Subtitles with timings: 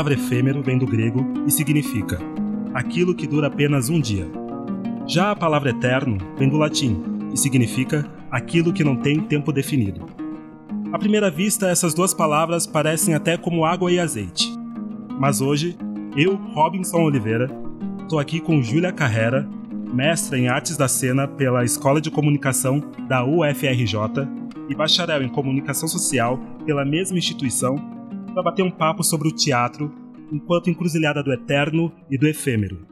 [0.00, 2.18] palavra efêmero vem do grego e significa
[2.72, 4.26] aquilo que dura apenas um dia.
[5.06, 7.02] Já a palavra eterno vem do latim
[7.34, 10.06] e significa aquilo que não tem tempo definido.
[10.90, 14.50] À primeira vista, essas duas palavras parecem até como água e azeite.
[15.18, 15.76] Mas hoje,
[16.16, 17.50] eu, Robinson Oliveira,
[18.00, 19.46] estou aqui com Júlia Carrera,
[19.92, 23.96] mestra em artes da cena pela Escola de Comunicação da UFRJ
[24.66, 27.99] e bacharel em comunicação social pela mesma instituição,
[28.32, 29.92] para bater um papo sobre o teatro
[30.32, 32.86] enquanto encruzilhada do eterno e do efêmero.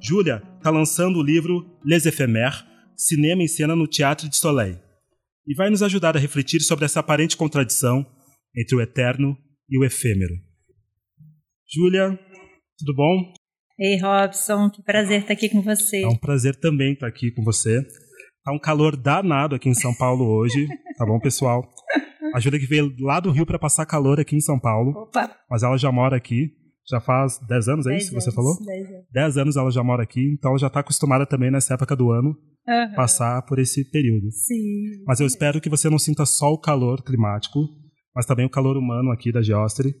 [0.00, 2.64] Júlia está lançando o livro Les Éphémères,
[2.96, 4.78] Cinema em Cena no Teatro de Soleil,
[5.46, 8.06] e vai nos ajudar a refletir sobre essa aparente contradição
[8.56, 9.36] entre o eterno
[9.68, 10.34] e o efêmero.
[11.74, 12.18] Júlia,
[12.78, 13.32] tudo bom?
[13.78, 16.02] Ei, Robson, que prazer estar aqui com você.
[16.02, 17.82] É um prazer também estar aqui com você.
[18.44, 21.73] Tá um calor danado aqui em São Paulo hoje, tá bom, pessoal?
[22.34, 24.90] A Júlia que veio lá do Rio para passar calor aqui em São Paulo.
[24.90, 25.30] Opa.
[25.48, 26.50] Mas ela já mora aqui.
[26.90, 28.54] Já faz 10 anos, é Dez isso que você falou?
[28.62, 29.06] dez anos.
[29.10, 32.10] 10 anos ela já mora aqui, então ela já está acostumada também nessa época do
[32.10, 32.36] ano
[32.68, 32.94] Aham.
[32.94, 34.30] passar por esse período.
[34.32, 35.02] Sim.
[35.06, 37.58] Mas eu espero que você não sinta só o calor climático,
[38.14, 39.94] mas também o calor humano aqui da Geostre,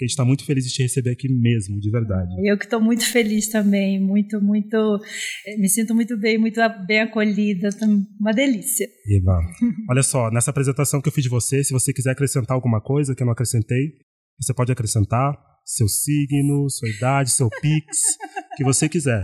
[0.00, 2.30] que a gente está muito feliz de te receber aqui mesmo, de verdade.
[2.42, 4.98] Eu que estou muito feliz também, muito, muito,
[5.46, 7.86] eh, me sinto muito bem, muito bem acolhida, tá
[8.18, 8.86] uma delícia.
[9.06, 9.38] Eba.
[9.90, 13.14] Olha só, nessa apresentação que eu fiz de você, se você quiser acrescentar alguma coisa
[13.14, 13.92] que eu não acrescentei,
[14.40, 18.16] você pode acrescentar seu signo, sua idade, seu pix,
[18.54, 19.22] o que você quiser.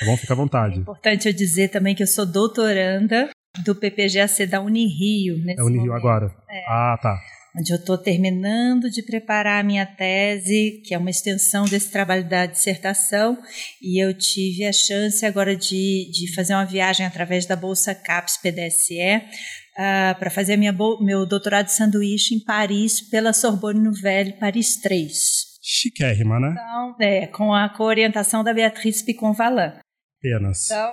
[0.00, 0.16] Tá bom?
[0.16, 0.80] Fica à vontade.
[0.80, 3.30] Importante eu dizer também que eu sou doutoranda
[3.64, 5.38] do PPGAC da Unirio.
[5.44, 6.34] Nesse É Unirio momento, agora.
[6.68, 7.16] Ah, tá.
[7.58, 12.28] Onde eu estou terminando de preparar a minha tese, que é uma extensão desse trabalho
[12.28, 13.38] da dissertação,
[13.80, 18.36] e eu tive a chance agora de, de fazer uma viagem através da Bolsa CAPES
[18.36, 19.22] PDSE
[20.18, 25.56] para fazer minha, meu doutorado de sanduíche em Paris pela Sorbonne Nouvelle Paris 3.
[25.62, 26.52] Chiquérrima, né?
[26.52, 29.72] Então, é, com a coorientação da Beatriz Picon-Valin.
[30.18, 30.66] Apenas.
[30.66, 30.92] Então,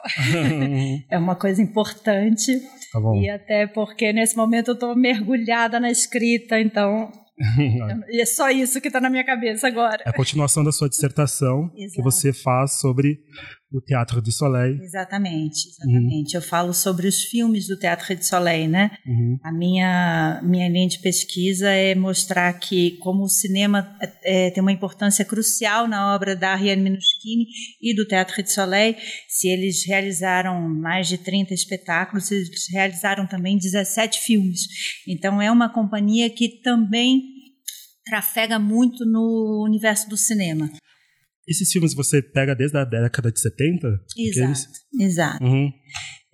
[1.09, 2.59] é uma coisa importante.
[2.91, 3.15] tá bom.
[3.15, 7.11] E até porque nesse momento eu estou mergulhada na escrita, então
[8.09, 10.03] e é só isso que está na minha cabeça agora.
[10.05, 13.19] É a continuação da sua dissertação que você faz sobre
[13.73, 14.79] o Teatro de Soleil.
[14.83, 16.35] Exatamente, exatamente.
[16.35, 18.91] Eu falo sobre os filmes do Teatro de Soleil, né?
[19.05, 19.39] Uhum.
[19.43, 24.71] A minha, minha linha de pesquisa é mostrar que como o cinema é, tem uma
[24.71, 27.47] importância crucial na obra da Ariane Minuschini
[27.81, 28.95] e do Teatro de Soleil,
[29.27, 34.61] se eles realizaram mais de 30 espetáculos, eles realizaram também 17 filmes.
[35.07, 37.23] Então é uma companhia que também
[38.05, 40.69] trafega muito no universo do cinema.
[41.47, 43.87] Esses filmes você pega desde a década de 70?
[44.17, 44.67] Exato, Aqueles?
[44.99, 45.43] exato.
[45.43, 45.71] Uhum.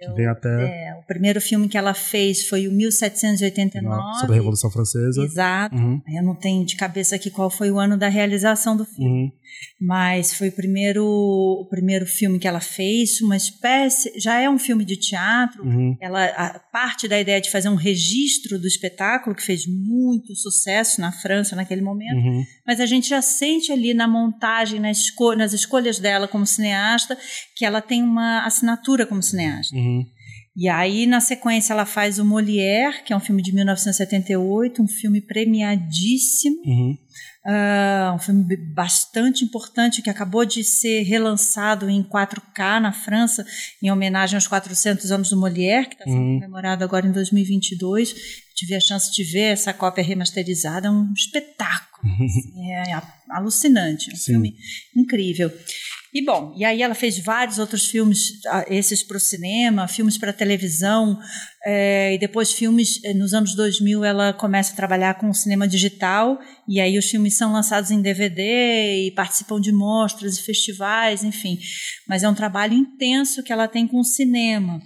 [0.01, 4.19] Eu- Vem até É, o primeiro filme que ela fez foi o 1789.
[4.19, 5.21] sobre a Revolução Francesa.
[5.23, 5.75] Exato.
[5.75, 6.01] Uhum.
[6.15, 9.31] Eu não tenho de cabeça aqui qual foi o ano da realização do filme, Uhum.
[9.81, 14.57] mas foi o primeiro, o primeiro filme que ela fez, uma espécie, já é um
[14.57, 15.65] filme de teatro.
[15.65, 15.97] Uhum.
[16.01, 21.01] Ela a parte da ideia de fazer um registro do espetáculo que fez muito sucesso
[21.01, 22.43] na França naquele momento, Uhum.
[22.69, 27.17] Mas a gente já sente ali na montagem, na esco nas escolhas dela como cineasta,
[27.55, 29.75] que ela tem uma assinatura como cineasta.
[29.75, 30.05] Uhum.
[30.55, 34.87] E aí, na sequência, ela faz o Molière, que é um filme de 1978, um
[34.87, 36.95] filme premiadíssimo, Uhum.
[37.47, 43.43] ah, um filme bastante importante que acabou de ser relançado em 4K na França,
[43.81, 46.35] em homenagem aos 400 anos do Molière, que está sendo Uhum.
[46.39, 48.13] comemorado agora em 2022.
[48.55, 51.88] Tive a chance de ver essa cópia remasterizada, é um espetáculo.
[52.03, 54.31] Assim, é alucinante, é um Sim.
[54.33, 54.55] filme
[54.95, 55.51] incrível.
[56.11, 60.33] E bom, e aí ela fez vários outros filmes, esses para o cinema, filmes para
[60.33, 61.19] televisão,
[61.63, 65.67] eh, e depois filmes, eh, nos anos 2000 ela começa a trabalhar com o cinema
[65.67, 71.23] digital, e aí os filmes são lançados em DVD e participam de mostras e festivais,
[71.23, 71.59] enfim.
[72.07, 74.81] Mas é um trabalho intenso que ela tem com o cinema.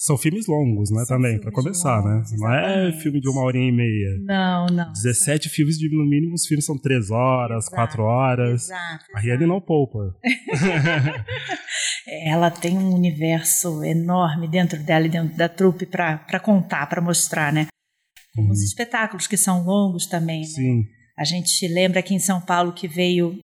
[0.00, 2.36] São filmes longos, né, São também, para começar, longos, né?
[2.38, 3.02] Não é exatamente.
[3.02, 4.16] filme de uma horinha e meia.
[4.22, 4.92] Não, não.
[4.92, 8.64] 17 filmes de, no mínimo, os filmes são 3 horas, Exato, 4 horas.
[8.66, 9.04] Exato.
[9.12, 10.14] A Riane não poupa.
[12.26, 17.52] ela tem um universo enorme dentro dela e dentro da trupe para contar, para mostrar,
[17.52, 17.66] né?
[18.34, 20.40] Como os espetáculos que são longos também.
[20.42, 20.46] né?
[20.46, 20.84] Sim.
[21.18, 23.38] A gente lembra aqui em São Paulo que veio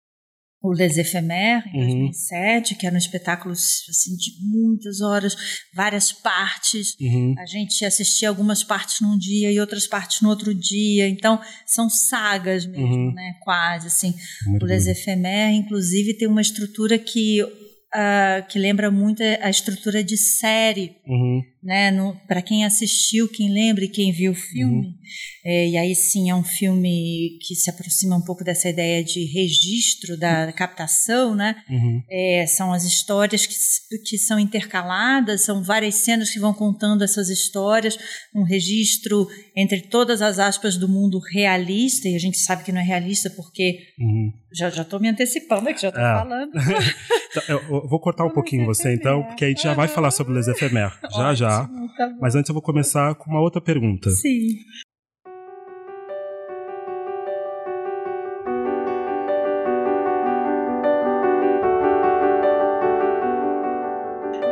[0.66, 1.86] o Les Éphémères, em Uhum.
[1.88, 5.36] 2007, que era um espetáculo assim, de muitas horas,
[5.74, 6.96] várias partes.
[6.98, 7.34] Uhum.
[7.38, 11.06] A gente assistia algumas partes num dia e outras partes no outro dia.
[11.06, 13.12] Então, são sagas mesmo, Uhum.
[13.12, 13.34] né?
[13.42, 14.14] Quase, assim.
[14.46, 14.92] Muito O Les bem.
[14.92, 17.40] Éphémères, inclusive, tem uma estrutura que,
[17.94, 21.42] ah, que lembra muito a estrutura de série Uhum.
[21.64, 21.90] Né?
[22.28, 24.94] Para quem assistiu, quem lembra e quem viu o filme, uhum.
[25.42, 29.24] é, e aí sim é um filme que se aproxima um pouco dessa ideia de
[29.24, 31.56] registro da captação, né?
[31.70, 32.02] Uhum.
[32.10, 33.56] É, são as histórias que,
[34.04, 37.98] que são intercaladas, são várias cenas que vão contando essas histórias,
[38.34, 39.26] um registro
[39.56, 43.30] entre todas as aspas do mundo realista, e a gente sabe que não é realista
[43.30, 44.30] porque uhum.
[44.52, 46.14] já estou me antecipando aqui, já estou é.
[46.14, 46.52] falando.
[47.36, 50.34] Então, eu vou cortar um pouquinho você então, porque a gente já vai falar sobre
[50.34, 51.53] Les Éphémères, já já.
[51.62, 54.10] Tá Mas antes eu vou começar com uma outra pergunta.
[54.10, 54.58] Sim.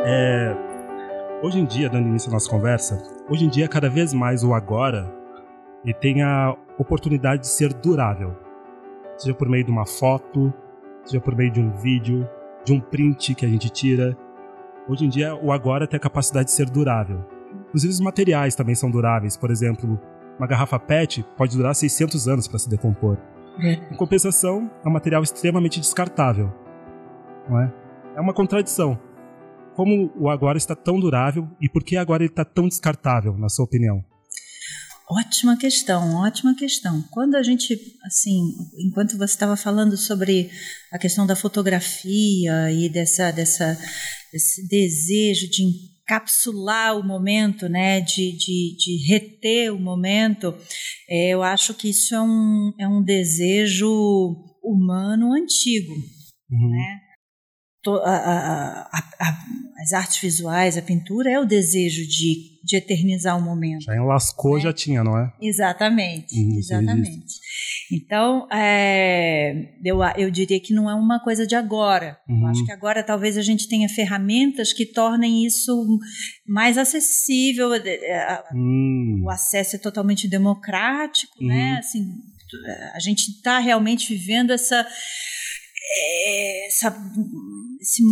[0.05, 0.55] É,
[1.41, 4.53] hoje em dia, dando início à nossa conversa, hoje em dia cada vez mais o
[4.53, 5.23] agora
[5.83, 8.35] ele tem a oportunidade de ser durável,
[9.17, 10.53] seja por meio de uma foto,
[11.05, 12.27] seja por meio de um vídeo,
[12.63, 14.17] de um print que a gente tira.
[14.87, 17.23] Hoje em dia, o agora tem a capacidade de ser durável.
[17.67, 19.37] Inclusive, os materiais também são duráveis.
[19.37, 19.99] Por exemplo,
[20.37, 23.17] uma garrafa PET pode durar 600 anos para se decompor.
[23.59, 23.73] É.
[23.73, 26.51] Em compensação, é um material extremamente descartável.
[27.49, 27.73] Não é?
[28.15, 28.99] é uma contradição.
[29.75, 33.49] Como o agora está tão durável e por que agora ele está tão descartável, na
[33.49, 34.03] sua opinião?
[35.15, 37.03] Ótima questão, ótima questão.
[37.11, 38.41] Quando a gente, assim,
[38.79, 40.49] enquanto você estava falando sobre
[40.91, 43.77] a questão da fotografia e dessa, dessa,
[44.31, 45.63] desse desejo de
[46.01, 50.55] encapsular o momento, né, de, de, de reter o momento,
[51.07, 56.69] é, eu acho que isso é um, é um desejo humano antigo, uhum.
[56.71, 57.02] né?
[57.85, 59.37] A, a, a,
[59.83, 63.83] as artes visuais, a pintura é o desejo de, de eternizar o momento.
[63.83, 64.61] Já enlascou, né?
[64.61, 65.33] já tinha, não é?
[65.41, 67.33] Exatamente, isso, exatamente.
[67.91, 72.17] Então, é, eu, eu diria que não é uma coisa de agora.
[72.29, 72.41] Uhum.
[72.41, 75.99] Eu acho que agora talvez a gente tenha ferramentas que tornem isso
[76.47, 77.69] mais acessível.
[78.53, 79.21] Hum.
[79.25, 81.53] O acesso é totalmente democrático, né?
[81.53, 81.73] uhum.
[81.73, 81.79] né?
[81.79, 82.07] Assim,
[82.93, 84.85] a gente está realmente vivendo essa é,
[86.67, 86.95] essa,
[87.79, 88.03] esse,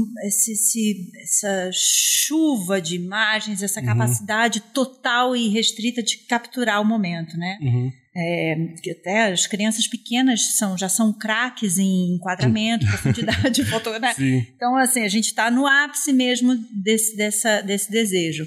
[0.51, 3.85] esse, essa chuva de imagens, essa uhum.
[3.85, 7.57] capacidade total e restrita de capturar o momento, né?
[7.61, 7.91] Uhum.
[8.13, 8.55] É,
[8.91, 14.13] até as crianças pequenas são, já são craques em enquadramento, profundidade, foto, né?
[14.55, 18.45] Então, assim, a gente está no ápice mesmo desse, dessa, desse desejo.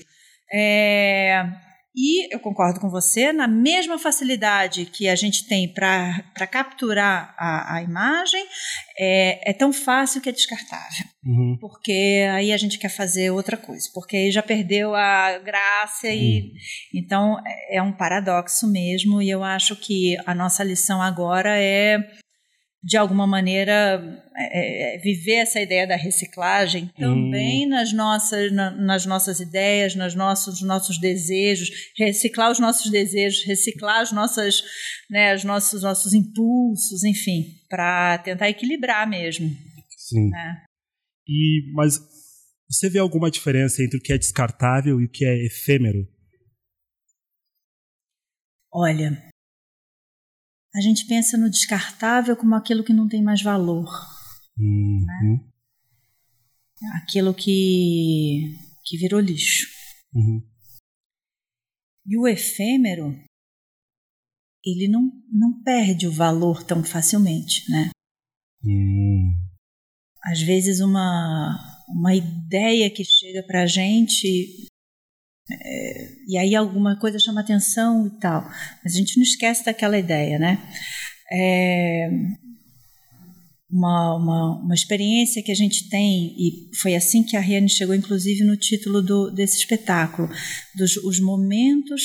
[0.53, 1.45] É,
[1.97, 7.77] e eu concordo com você, na mesma facilidade que a gente tem para capturar a,
[7.77, 8.45] a imagem,
[8.99, 11.07] é, é, tão fácil que é descartável.
[11.25, 11.57] Uhum.
[11.61, 16.41] Porque aí a gente quer fazer outra coisa, porque aí já perdeu a graça e
[16.41, 16.53] uhum.
[16.95, 19.23] então é, é um paradoxo mesmo.
[19.23, 21.99] E eu acho que a nossa lição agora é
[22.85, 27.71] de alguma maneira é, é, viver essa ideia da reciclagem também hum.
[27.71, 34.03] nas nossas na, nas nossas ideias, nos nossos nossos desejos, reciclar os nossos desejos, reciclar
[34.03, 34.63] as nossas
[35.11, 39.49] né, os nossos nossos impulsos, enfim, para tentar equilibrar mesmo.
[39.97, 40.29] Sim.
[40.29, 40.65] Né?
[41.27, 41.99] E mas
[42.69, 46.07] você vê alguma diferença entre o que é descartável e o que é efêmero?
[48.71, 49.33] Olha,
[50.75, 53.89] a gente pensa no descartável como aquilo que não tem mais valor.
[54.59, 55.07] Uhum.
[55.07, 55.41] Né?
[56.97, 59.69] Aquilo que, que virou lixo.
[60.13, 60.43] Uhum.
[62.07, 63.17] E o efêmero,
[64.65, 67.91] ele não, não perde o valor tão facilmente, né?
[68.65, 69.33] Uhum.
[70.23, 74.67] Às vezes uma, uma ideia que chega para a gente
[75.51, 78.43] é, e aí alguma coisa chama atenção e tal.
[78.83, 80.59] Mas a gente não esquece daquela ideia, né?
[81.33, 82.09] É,
[83.71, 87.95] uma, uma, uma experiência que a gente tem, e foi assim que a Riane chegou,
[87.95, 90.29] inclusive, no título do, desse espetáculo,
[90.77, 92.03] dos os momentos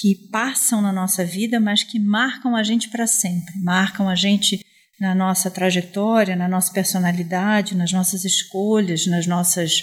[0.00, 4.60] que passam na nossa vida, mas que marcam a gente para sempre, marcam a gente
[5.00, 9.82] na nossa trajetória, na nossa personalidade, nas nossas escolhas, nas nossas.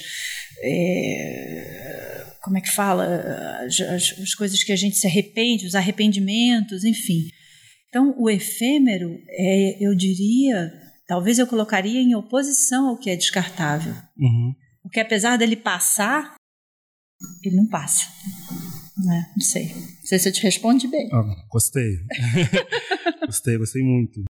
[0.61, 3.07] É, como é que fala,
[3.65, 7.27] as, as, as, coisas que a gente se arrepende, os arrependimentos, enfim.
[7.89, 10.71] Então, o efêmero, é, eu diria,
[11.07, 13.95] talvez eu colocaria em oposição ao que é descartável.
[14.15, 14.53] Uhum.
[14.83, 16.35] Porque apesar dele passar,
[17.43, 18.05] ele não passa.
[19.03, 19.31] Né?
[19.35, 19.73] Não sei.
[19.73, 21.09] Não sei se eu te responde bem.
[21.11, 21.97] Ah, gostei.
[23.25, 24.23] gostei, gostei muito.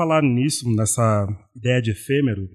[0.00, 2.48] Falar nisso, nessa ideia de efêmero,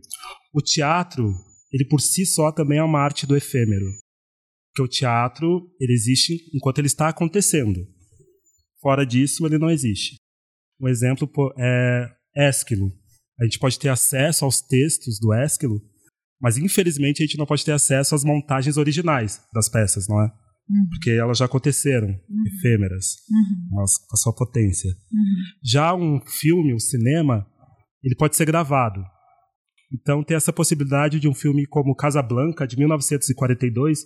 [0.52, 1.32] o teatro,
[1.72, 3.86] ele por si só também é uma arte do efêmero.
[4.70, 7.80] Porque o teatro, ele existe enquanto ele está acontecendo.
[8.82, 10.16] Fora disso, ele não existe.
[10.82, 12.92] Um exemplo é Ésquilo.
[13.40, 15.80] A gente pode ter acesso aos textos do Ésquilo,
[16.42, 20.32] mas infelizmente a gente não pode ter acesso às montagens originais das peças, não é?
[20.70, 20.88] Uhum.
[20.90, 22.44] Porque elas já aconteceram, uhum.
[22.48, 23.70] efêmeras, uhum.
[23.70, 24.90] com a sua potência.
[25.12, 25.44] Uhum.
[25.64, 27.46] Já um filme, um cinema,
[28.04, 29.04] ele pode ser gravado.
[29.94, 34.00] Então tem essa possibilidade de um filme como Casablanca, de 1942,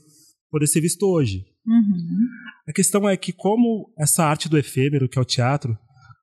[0.51, 1.45] poder ser visto hoje.
[1.65, 2.27] Uhum.
[2.67, 5.77] A questão é que como essa arte do efêmero, que é o teatro,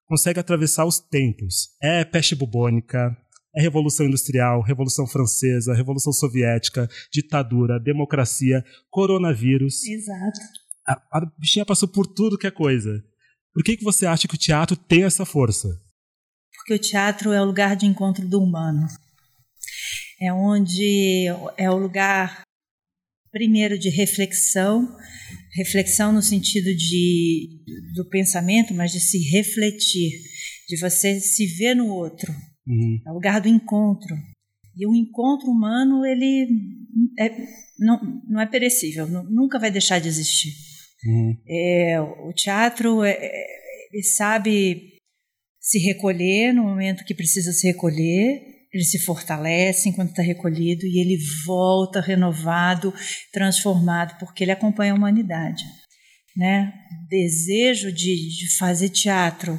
[0.07, 1.71] consegue atravessar os tempos.
[1.83, 3.17] É peste bubônica,
[3.57, 9.83] é Revolução Industrial, Revolução Francesa, Revolução Soviética, ditadura, democracia, coronavírus.
[9.85, 10.41] Exato.
[10.87, 13.03] A, a bichinha passou por tudo que é coisa.
[13.55, 15.69] Por que, que você acha que o teatro tem essa força?
[16.55, 18.87] Porque o teatro é o lugar de encontro do humano.
[20.21, 22.43] É onde é o lugar,
[23.31, 24.95] primeiro, de reflexão,
[25.55, 27.63] reflexão no sentido de,
[27.95, 30.11] do pensamento, mas de se refletir,
[30.69, 32.35] de você se ver no outro,
[32.67, 33.01] Uhum.
[33.07, 34.15] É o lugar do encontro.
[34.77, 36.49] E o encontro humano, ele
[37.19, 37.31] é,
[37.79, 40.53] não, não é perecível, nunca vai deixar de existir.
[41.07, 41.37] Uhum.
[41.49, 43.47] É, o teatro, é, é,
[43.93, 44.97] ele sabe
[45.61, 51.01] se recolher no momento que precisa se recolher, ele se fortalece enquanto está recolhido e
[51.01, 52.93] ele volta renovado,
[53.33, 55.65] transformado, porque ele acompanha a humanidade.
[56.37, 56.73] Né?
[57.03, 59.59] O desejo de, de fazer teatro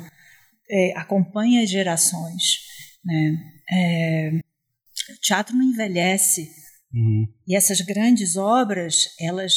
[0.69, 2.66] é, acompanha as gerações.
[3.07, 3.53] Né?
[3.71, 6.51] É, o teatro não envelhece.
[6.93, 7.27] Uhum.
[7.47, 9.53] E essas grandes obras, elas,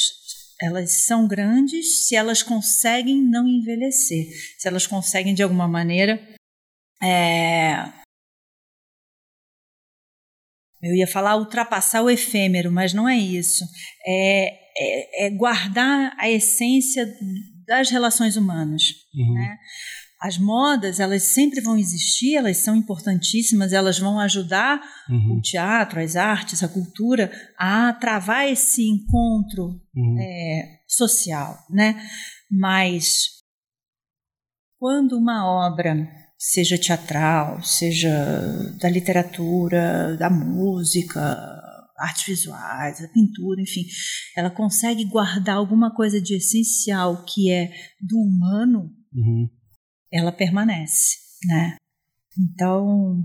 [0.61, 4.27] elas são grandes se elas conseguem não envelhecer,
[4.57, 6.19] se elas conseguem, de alguma maneira,
[7.03, 8.01] é,
[10.81, 13.63] eu ia falar ultrapassar o efêmero, mas não é isso.
[14.05, 17.05] É, é, é guardar a essência
[17.67, 18.83] das relações humanas.
[19.13, 19.33] Uhum.
[19.33, 19.57] Né?
[20.21, 25.37] As modas, elas sempre vão existir, elas são importantíssimas, elas vão ajudar uhum.
[25.37, 30.17] o teatro, as artes, a cultura a travar esse encontro uhum.
[30.19, 31.99] é, social, né?
[32.51, 33.41] Mas
[34.77, 38.11] quando uma obra, seja teatral, seja
[38.79, 41.19] da literatura, da música,
[41.97, 43.85] artes visuais, da pintura, enfim,
[44.37, 49.49] ela consegue guardar alguma coisa de essencial que é do humano, uhum
[50.11, 51.77] ela permanece, né?
[52.37, 53.23] Então,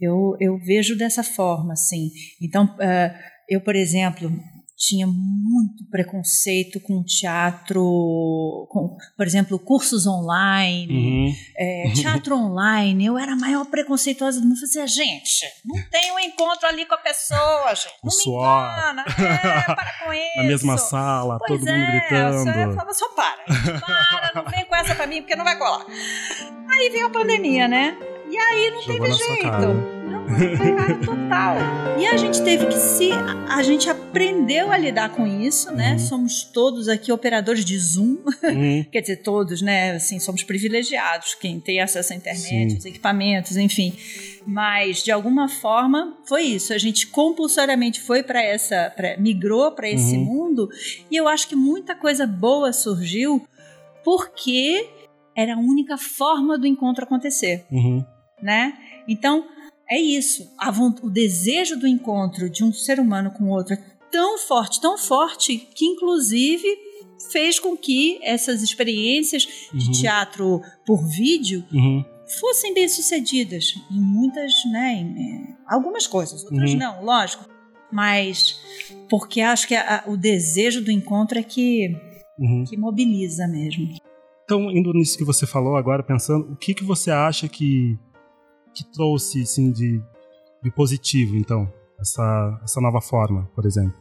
[0.00, 2.10] eu, eu vejo dessa forma, assim.
[2.40, 4.30] Então, uh, eu, por exemplo,
[4.76, 7.82] tinha muito preconceito com teatro,
[8.70, 11.34] com, por exemplo, cursos online, uhum.
[11.56, 13.06] é, teatro online.
[13.06, 14.56] Eu era a maior preconceituosa do mundo.
[14.56, 17.94] Eu fazia, gente, não tem um encontro ali com a pessoa, gente.
[18.04, 20.36] Não me engana, é, para com isso.
[20.36, 22.50] Na mesma sala, pois todo é, mundo gritando.
[22.50, 25.86] Eu falava, só para, para, não vem com essa pra mim, porque não vai colar.
[26.70, 27.96] Aí veio a pandemia, né?
[28.30, 29.95] E aí não Jogou teve jeito
[31.04, 31.56] total.
[31.98, 33.10] E a gente teve que se.
[33.48, 35.92] A gente aprendeu a lidar com isso, né?
[35.92, 35.98] Uhum.
[35.98, 38.18] Somos todos aqui operadores de Zoom.
[38.42, 38.84] Uhum.
[38.90, 39.92] Quer dizer, todos, né?
[39.92, 42.78] Assim, somos privilegiados, quem tem acesso à internet, Sim.
[42.78, 43.94] os equipamentos, enfim.
[44.46, 46.72] Mas, de alguma forma, foi isso.
[46.72, 48.92] A gente compulsoriamente foi para essa.
[48.94, 50.24] Pra, migrou para esse uhum.
[50.24, 50.68] mundo.
[51.10, 53.46] E eu acho que muita coisa boa surgiu
[54.04, 54.88] porque
[55.36, 57.66] era a única forma do encontro acontecer.
[57.70, 58.04] Uhum.
[58.42, 58.74] Né?
[59.08, 59.46] Então,
[59.88, 60.48] é isso.
[61.02, 65.58] o desejo do encontro de um ser humano com outro é tão forte, tão forte,
[65.74, 66.66] que inclusive
[67.30, 69.78] fez com que essas experiências uhum.
[69.78, 72.04] de teatro por vídeo uhum.
[72.40, 76.78] fossem bem sucedidas em muitas, né, em, algumas coisas, outras uhum.
[76.78, 77.48] não, lógico,
[77.90, 78.60] mas
[79.08, 81.96] porque acho que a, o desejo do encontro é que
[82.38, 82.64] uhum.
[82.64, 83.88] que mobiliza mesmo.
[84.44, 87.98] Então, indo nisso que você falou agora, pensando, o que que você acha que
[88.76, 90.02] que trouxe assim, de,
[90.62, 93.96] de positivo, então, essa, essa nova forma, por exemplo,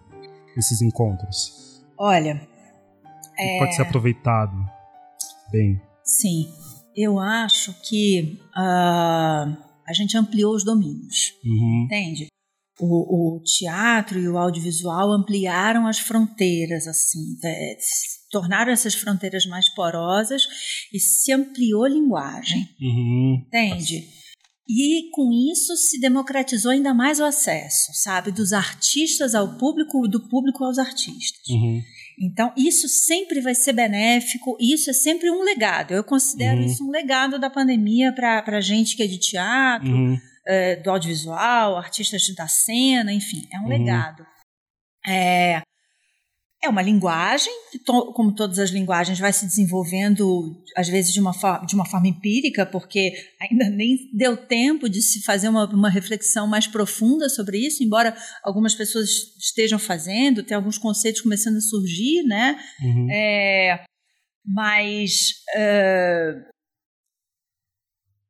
[0.58, 1.82] esses encontros?
[1.98, 2.46] Olha.
[3.38, 3.60] É...
[3.60, 4.54] Pode ser aproveitado
[5.52, 5.82] bem.
[6.04, 6.52] Sim.
[6.96, 11.34] Eu acho que uh, a gente ampliou os domínios.
[11.44, 11.84] Uhum.
[11.86, 12.28] Entende?
[12.80, 17.78] O, o, teatro e o audiovisual ampliaram as fronteiras, assim, é,
[18.30, 20.44] tornaram essas fronteiras mais porosas
[20.94, 22.68] e se ampliou a linguagem.
[22.82, 23.44] Uhum.
[23.48, 24.10] Entende?
[24.68, 30.28] E com isso se democratizou ainda mais o acesso, sabe, dos artistas ao público, do
[30.28, 31.48] público aos artistas.
[31.48, 31.84] Uhum.
[32.20, 35.94] Então, isso sempre vai ser benéfico, isso é sempre um legado.
[35.94, 36.66] Eu considero uhum.
[36.66, 40.16] isso um legado da pandemia para a gente que é de teatro, uhum.
[40.16, 43.70] uh, do audiovisual, artistas da cena, enfim, é um uhum.
[43.70, 44.26] legado.
[45.08, 45.62] É,
[46.66, 47.54] é uma linguagem,
[47.86, 52.08] como todas as linguagens, vai se desenvolvendo, às vezes, de uma, forma, de uma forma
[52.08, 57.60] empírica, porque ainda nem deu tempo de se fazer uma, uma reflexão mais profunda sobre
[57.60, 62.60] isso, embora algumas pessoas estejam fazendo, tem alguns conceitos começando a surgir, né?
[62.82, 63.08] Uhum.
[63.12, 63.86] É,
[64.46, 65.32] mas.
[65.56, 66.56] Uh,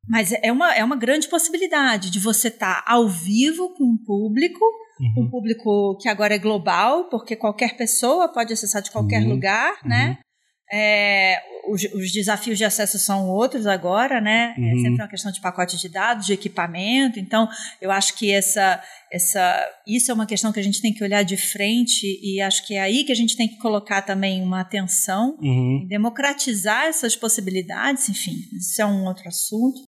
[0.08, 3.98] mas é uma, é uma grande possibilidade de você estar tá ao vivo com o
[3.98, 4.64] público
[5.00, 5.26] Uhum.
[5.26, 9.30] Um público que agora é global, porque qualquer pessoa pode acessar de qualquer uhum.
[9.30, 10.10] lugar, né?
[10.10, 10.26] Uhum.
[10.72, 14.56] É, os, os, desafios de acesso são outros agora, né?
[14.58, 14.82] É uhum.
[14.82, 17.20] sempre uma questão de pacote de dados, de equipamento.
[17.20, 17.48] Então,
[17.80, 21.24] eu acho que essa, essa, isso é uma questão que a gente tem que olhar
[21.24, 24.62] de frente e acho que é aí que a gente tem que colocar também uma
[24.62, 25.86] atenção, uhum.
[25.88, 28.10] democratizar essas possibilidades.
[28.10, 29.84] Enfim, isso é um outro assunto.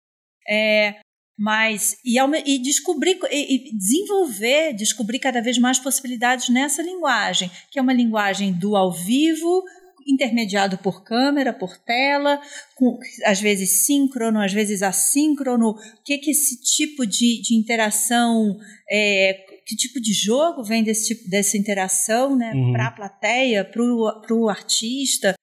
[0.49, 0.97] É,
[1.39, 7.79] mas e, e descobrir e, e, desenvolver, descobrir cada vez mais possibilidades nessa linguagem, que
[7.79, 9.63] é uma linguagem do ao vivo,
[10.07, 12.41] intermediado por câmera, por tela,
[12.75, 15.71] com, às vezes síncrono, às vezes assíncrono.
[15.71, 18.57] O que que esse tipo de, de interação
[18.91, 22.73] é, que tipo de jogo vem desse tipo dessa interação, né, uhum.
[22.73, 25.35] para a plateia, para o artista,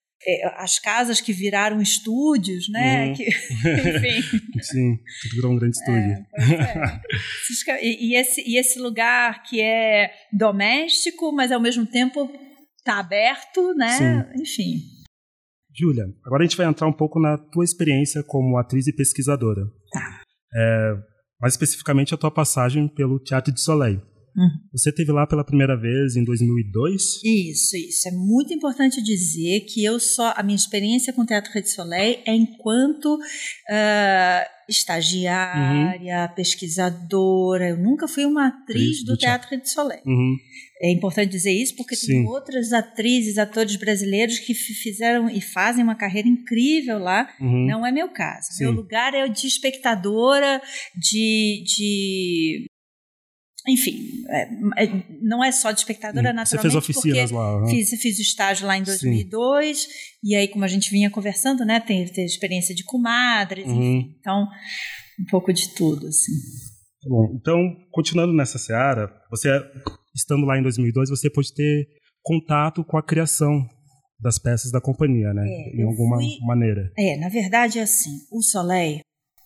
[0.55, 3.07] as casas que viraram estúdios, né?
[3.07, 3.13] Uhum.
[3.13, 3.23] Que,
[3.89, 4.39] enfim.
[4.61, 6.25] Sim, tudo virou um grande estúdio.
[7.69, 7.85] É, é.
[7.85, 12.29] e, e, esse, e esse lugar que é doméstico, mas ao mesmo tempo
[12.77, 13.89] está aberto, né?
[13.97, 14.41] Sim.
[14.41, 14.75] Enfim.
[15.75, 19.63] Júlia, agora a gente vai entrar um pouco na tua experiência como atriz e pesquisadora.
[19.91, 20.21] Tá.
[20.55, 20.93] É,
[21.41, 24.01] mais especificamente a tua passagem pelo Teatro de Soleil.
[24.35, 24.49] Uhum.
[24.71, 27.21] Você teve lá pela primeira vez em 2002?
[27.23, 28.07] Isso, isso.
[28.07, 32.19] É muito importante dizer que eu só a minha experiência com o Teatro Rede Soleil
[32.25, 36.35] é enquanto uh, estagiária, uhum.
[36.35, 37.69] pesquisadora.
[37.69, 40.01] Eu nunca fui uma atriz do, do, Teatro Rede Soleil.
[40.05, 40.35] Uhum.
[40.81, 42.07] É importante dizer isso porque Sim.
[42.07, 47.29] tem outras atrizes, atores brasileiros que fizeram e fazem uma carreira incrível lá.
[47.39, 47.67] Uhum.
[47.67, 48.47] Não é meu caso.
[48.51, 48.63] Sim.
[48.63, 50.61] Meu lugar é o de espectadora,
[50.95, 52.65] de, de
[53.67, 56.49] enfim, é, é, não é só de espectadora, hum, naturalmente.
[56.49, 57.61] Você fez oficinas lá.
[57.61, 57.69] Né?
[57.69, 59.89] Fiz, fiz o estágio lá em 2002, Sim.
[60.21, 63.99] e aí, como a gente vinha conversando, né, tem, tem experiência de comadres, uhum.
[63.99, 64.47] enfim, então,
[65.19, 66.33] um pouco de tudo, assim.
[67.01, 67.57] Tá bom, então,
[67.91, 69.49] continuando nessa seara, você,
[70.13, 71.87] estando lá em 2002, você pôde ter
[72.21, 73.65] contato com a criação
[74.19, 76.91] das peças da companhia, né, é, em alguma fui, maneira.
[76.97, 78.99] É, na verdade, é assim, o Soleil,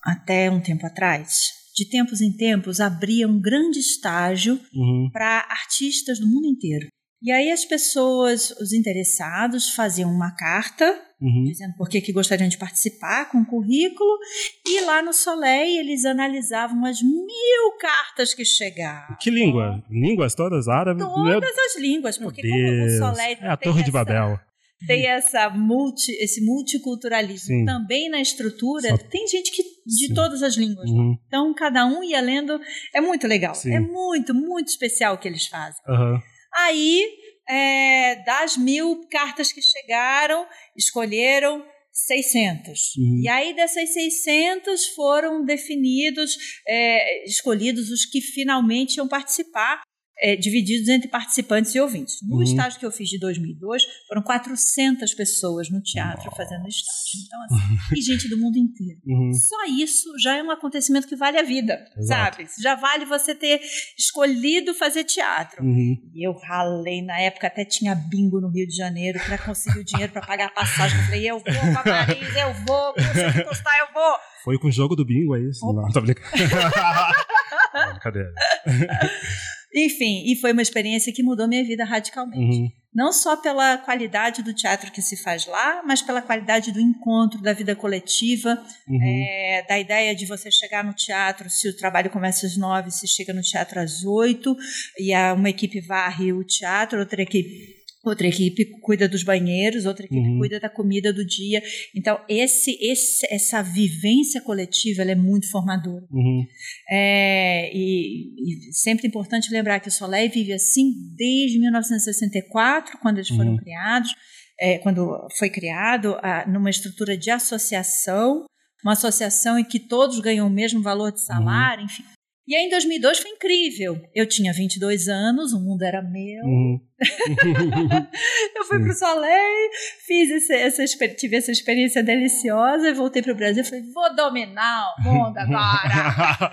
[0.03, 5.09] até um tempo atrás, de tempos em tempos, abria um grande estágio uhum.
[5.13, 6.87] para artistas do mundo inteiro.
[7.21, 10.85] E aí as pessoas, os interessados, faziam uma carta
[11.21, 11.43] uhum.
[11.45, 14.17] dizendo por que, que gostariam de participar com o currículo,
[14.65, 19.15] e lá no Soleil eles analisavam as mil cartas que chegavam.
[19.19, 19.83] Que língua?
[19.89, 21.03] Línguas todas árabes?
[21.03, 21.39] Todas Meu...
[21.39, 23.85] as línguas, porque como o Soleil é a Torre essa...
[23.85, 24.39] de Babel
[24.85, 27.65] tem essa multi, esse multiculturalismo Sim.
[27.65, 28.89] também na estrutura.
[28.89, 28.97] Só...
[28.97, 30.13] Tem gente que de Sim.
[30.13, 30.89] todas as línguas.
[30.89, 31.17] Uhum.
[31.25, 32.59] Então, cada um ia lendo.
[32.93, 33.55] É muito legal.
[33.55, 33.73] Sim.
[33.73, 35.81] É muito, muito especial o que eles fazem.
[35.87, 36.19] Uhum.
[36.55, 37.07] Aí,
[37.49, 42.95] é, das mil cartas que chegaram, escolheram 600.
[42.97, 43.21] Uhum.
[43.23, 46.37] E aí, dessas 600, foram definidos,
[46.67, 49.81] é, escolhidos os que finalmente iam participar
[50.19, 52.17] é, divididos entre participantes e ouvintes.
[52.23, 52.43] No uhum.
[52.43, 56.35] estágio que eu fiz de 2002, foram 400 pessoas no teatro Nossa.
[56.35, 57.25] fazendo estágio.
[57.25, 58.99] Então, assim, e gente do mundo inteiro.
[59.05, 59.33] Uhum.
[59.33, 62.37] Só isso já é um acontecimento que vale a vida, Exato.
[62.37, 62.49] sabe?
[62.61, 63.61] Já vale você ter
[63.97, 65.63] escolhido fazer teatro.
[65.63, 65.97] Uhum.
[66.13, 69.85] E eu ralei, na época até tinha bingo no Rio de Janeiro para conseguir o
[69.85, 70.97] dinheiro para pagar a passagem.
[70.97, 74.15] Eu falei, eu vou para Paris, eu vou, conseguir custar, eu vou.
[74.43, 75.65] Foi com o jogo do bingo, é isso?
[75.65, 75.81] Opa.
[75.81, 76.27] Não, tô brincando.
[77.93, 78.33] Brincadeira.
[79.75, 82.61] Enfim, e foi uma experiência que mudou minha vida radicalmente.
[82.61, 82.71] Uhum.
[82.93, 87.41] Não só pela qualidade do teatro que se faz lá, mas pela qualidade do encontro,
[87.41, 88.99] da vida coletiva, uhum.
[89.03, 93.07] é, da ideia de você chegar no teatro, se o trabalho começa às nove, se
[93.07, 94.57] chega no teatro às oito,
[94.97, 100.21] e uma equipe varre o teatro, outra equipe outra equipe cuida dos banheiros, outra equipe
[100.21, 100.39] uhum.
[100.39, 101.61] cuida da comida do dia.
[101.95, 106.05] Então, esse, esse, essa vivência coletiva é muito formadora.
[106.11, 106.45] Uhum.
[106.89, 113.29] É, e, e, sempre importante lembrar que o Soleil vive assim desde 1964, quando eles
[113.29, 113.57] foram uhum.
[113.57, 114.13] criados,
[114.59, 118.45] é, quando foi criado a, numa estrutura de associação,
[118.83, 121.85] uma associação em que todos ganham o mesmo valor de salário, uhum.
[121.85, 122.03] enfim.
[122.47, 124.01] E aí em 2002 foi incrível.
[124.15, 126.45] Eu tinha 22 anos, o mundo era meu.
[126.45, 126.79] Uhum.
[128.55, 129.69] eu fui para o Soleil,
[130.05, 134.95] fiz esse, essa, tive essa experiência deliciosa, voltei para o Brasil e falei, vou dominar
[134.97, 136.51] o mundo agora.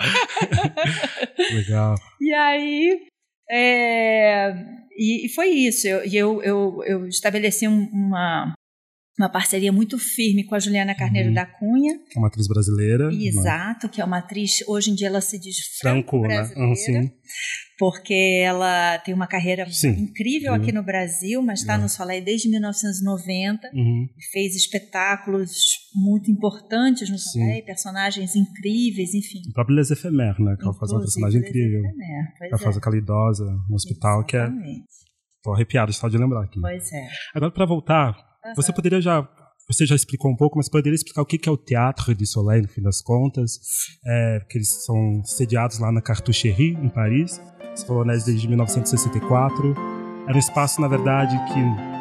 [1.55, 1.95] Legal.
[2.21, 3.01] E aí,
[3.49, 4.53] é,
[4.97, 5.87] e, e, foi isso.
[5.87, 8.54] Eu, eu, eu, eu estabeleci uma,
[9.19, 11.35] uma parceria muito firme com a Juliana Carneiro uhum.
[11.35, 11.99] da Cunha.
[12.11, 13.11] Que é uma atriz brasileira.
[13.13, 13.93] Exato, uma...
[13.93, 16.47] que é uma atriz, hoje em dia ela se diz franco-brasileira.
[16.47, 16.67] Franco, né?
[16.69, 17.13] Uhum, sim
[17.79, 20.59] porque ela tem uma carreira Sim, incrível uhum.
[20.59, 21.83] aqui no Brasil, mas está uhum.
[21.83, 24.09] no Soleil desde 1990, uhum.
[24.33, 25.51] fez espetáculos
[25.95, 29.43] muito importantes no Soleil, personagens incríveis, enfim.
[29.49, 31.83] O próprio Les Ephémères, né, que ela faz uma personagem incrível.
[32.43, 32.79] Ela faz é.
[32.79, 34.63] aquela idosa no hospital, Exatamente.
[34.63, 35.05] que é...
[35.43, 36.59] Tô arrepiado só de lembrar aqui.
[36.59, 37.07] Pois é.
[37.35, 38.17] Agora, para voltar,
[38.57, 39.29] você poderia já
[39.67, 42.63] você já explicou um pouco, mas poderia explicar o que é o Teatro de Soleil,
[42.63, 43.59] no fim das contas?
[44.07, 47.41] É, que eles são sediados lá na Cartoucherie, em Paris.
[47.75, 49.75] Você falou, né, desde 1964.
[50.27, 51.94] Era um espaço, na verdade, que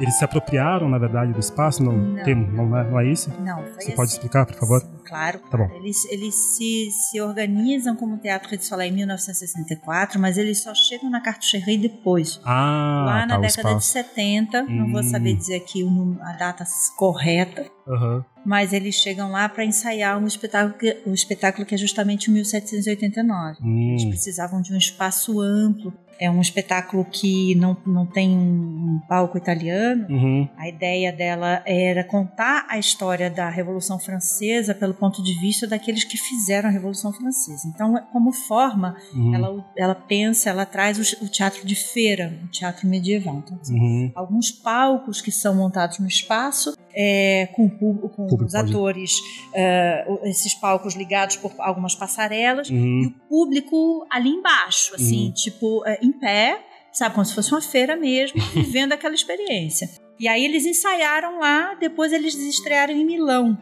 [0.00, 1.82] eles se apropriaram, na verdade, do espaço?
[1.82, 3.30] Não, não, tem, não, é, não é isso?
[3.40, 3.62] Não.
[3.62, 3.92] Você assim.
[3.92, 4.80] pode explicar, por favor?
[4.80, 5.40] Sim, claro.
[5.50, 5.68] Tá bom.
[5.74, 11.10] Eles, eles se, se organizam como Teatro de Soleil em 1964, mas eles só chegam
[11.10, 12.40] na Cartoucherie depois.
[12.44, 14.66] Ah, Lá na tá, década de 70, hum.
[14.68, 15.36] não vou saber hum.
[15.36, 15.86] dizer aqui
[16.22, 16.64] a data
[16.96, 17.66] correta.
[17.86, 22.30] Uhum mas eles chegam lá para ensaiar um espetáculo, que, um espetáculo que é justamente
[22.30, 23.58] o 1789.
[23.62, 23.90] Hum.
[23.90, 25.92] Eles precisavam de um espaço amplo.
[26.20, 30.06] É um espetáculo que não, não tem um palco italiano.
[30.08, 30.48] Uhum.
[30.56, 36.04] A ideia dela era contar a história da Revolução Francesa pelo ponto de vista daqueles
[36.04, 37.68] que fizeram a Revolução Francesa.
[37.68, 39.34] Então, como forma, uhum.
[39.34, 43.42] ela, ela pensa, ela traz o, o, teatro de feira, o teatro medieval.
[43.44, 44.12] Então, assim, uhum.
[44.14, 49.18] alguns palcos que são montados no espaço é, com, com os atores,
[49.50, 53.02] uh, esses palcos ligados por algumas passarelas, uhum.
[53.02, 55.32] e o público ali embaixo, assim, uhum.
[55.32, 56.60] tipo, uh, em pé,
[56.92, 59.88] sabe, como se fosse uma feira mesmo, vivendo aquela experiência.
[60.18, 63.56] E aí eles ensaiaram lá, depois eles estrearam em Milão.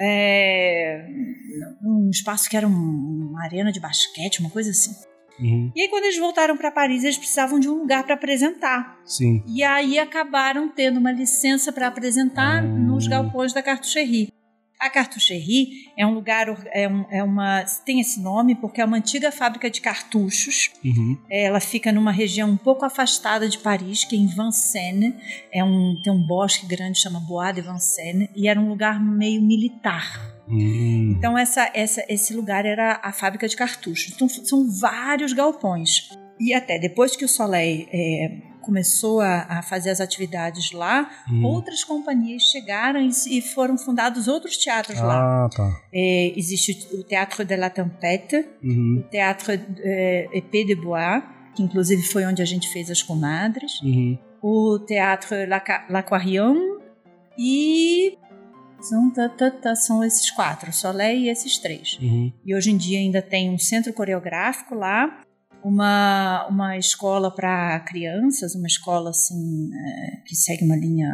[0.00, 1.04] É,
[1.82, 4.92] um espaço que era uma arena de basquete, uma coisa assim.
[5.40, 5.70] Uhum.
[5.74, 8.98] E aí, quando eles voltaram para Paris, eles precisavam de um lugar para apresentar.
[9.04, 9.42] Sim.
[9.46, 12.86] E aí acabaram tendo uma licença para apresentar uhum.
[12.86, 14.32] nos galpões da Cartucherie.
[14.78, 18.96] A Cartucherie é um lugar, é, um, é, uma, tem esse nome porque é uma
[18.96, 20.70] antiga fábrica de cartuchos.
[20.84, 21.18] Uhum.
[21.28, 25.14] Ela fica numa região um pouco afastada de Paris, que é em Vincennes.
[25.52, 29.42] É um, tem um bosque grande chama Bois de Vincennes e era um lugar meio
[29.42, 30.38] militar.
[30.48, 31.14] Hum.
[31.16, 34.12] Então essa, essa, esse lugar era a fábrica de cartuchos.
[34.14, 36.08] Então são vários galpões.
[36.40, 41.42] E até depois que o Soleil é, começou a, a, fazer as atividades lá, hum.
[41.44, 45.48] outras companhias chegaram e, e, foram fundados outros teatros ah, lá.
[45.48, 45.80] Tá.
[45.92, 49.02] É, existe o Teatro de la Tempête, uhum.
[49.04, 51.22] o Teatro é, Épée de Bois,
[51.56, 54.18] que inclusive foi onde a gente fez as comadres, uhum.
[54.42, 55.34] o Teatro
[55.88, 56.78] L'Aquarium
[57.38, 58.18] e
[58.80, 61.98] são, tá, tá, tá, são esses quatro, Soleil e esses três.
[62.02, 62.32] Uhum.
[62.44, 65.22] E hoje em dia ainda tem um centro coreográfico lá,
[65.68, 71.10] uma, uma escola para crianças, uma escola assim é, que segue uma linha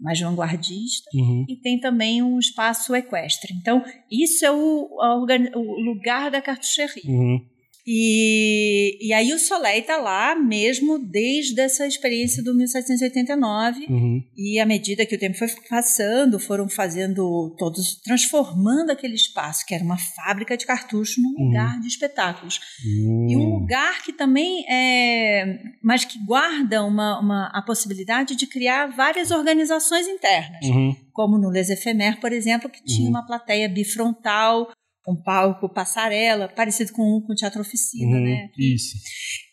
[0.00, 1.44] mais vanguardista, uhum.
[1.48, 3.54] e tem também um espaço equestre.
[3.54, 7.02] Então, isso é o, o lugar da cartucherie.
[7.06, 7.44] Uhum.
[7.90, 14.22] E, e aí o Soleil está lá mesmo desde essa experiência do 1789 uhum.
[14.36, 19.74] e à medida que o tempo foi passando, foram fazendo todos, transformando aquele espaço que
[19.74, 21.46] era uma fábrica de cartuchos num uhum.
[21.46, 22.60] lugar de espetáculos.
[22.84, 23.26] Uhum.
[23.30, 28.88] E um lugar que também é, mas que guarda uma, uma, a possibilidade de criar
[28.88, 30.94] várias organizações internas uhum.
[31.14, 33.14] como no Les Ephémères, por exemplo, que tinha uhum.
[33.14, 34.68] uma plateia bifrontal
[35.08, 38.50] um palco passarela, parecido com, com o Teatro Oficina, uhum, né?
[38.58, 38.98] Isso.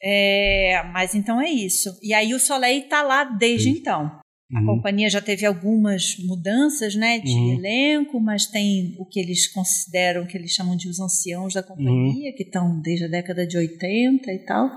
[0.04, 1.90] É, mas então é isso.
[2.04, 3.80] E aí o Soleil está lá desde isso.
[3.80, 4.20] então.
[4.54, 4.66] A uhum.
[4.68, 7.54] companhia já teve algumas mudanças né, de uhum.
[7.54, 12.30] elenco, mas tem o que eles consideram, que eles chamam de os anciãos da companhia,
[12.30, 12.36] uhum.
[12.38, 14.70] que estão desde a década de 80 e tal.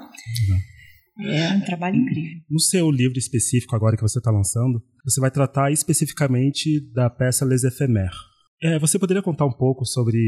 [1.20, 2.40] É um trabalho incrível.
[2.48, 7.44] No seu livro específico, agora que você está lançando, você vai tratar especificamente da peça
[7.44, 8.16] Les Éphémères.
[8.62, 10.18] É, você poderia contar um pouco sobre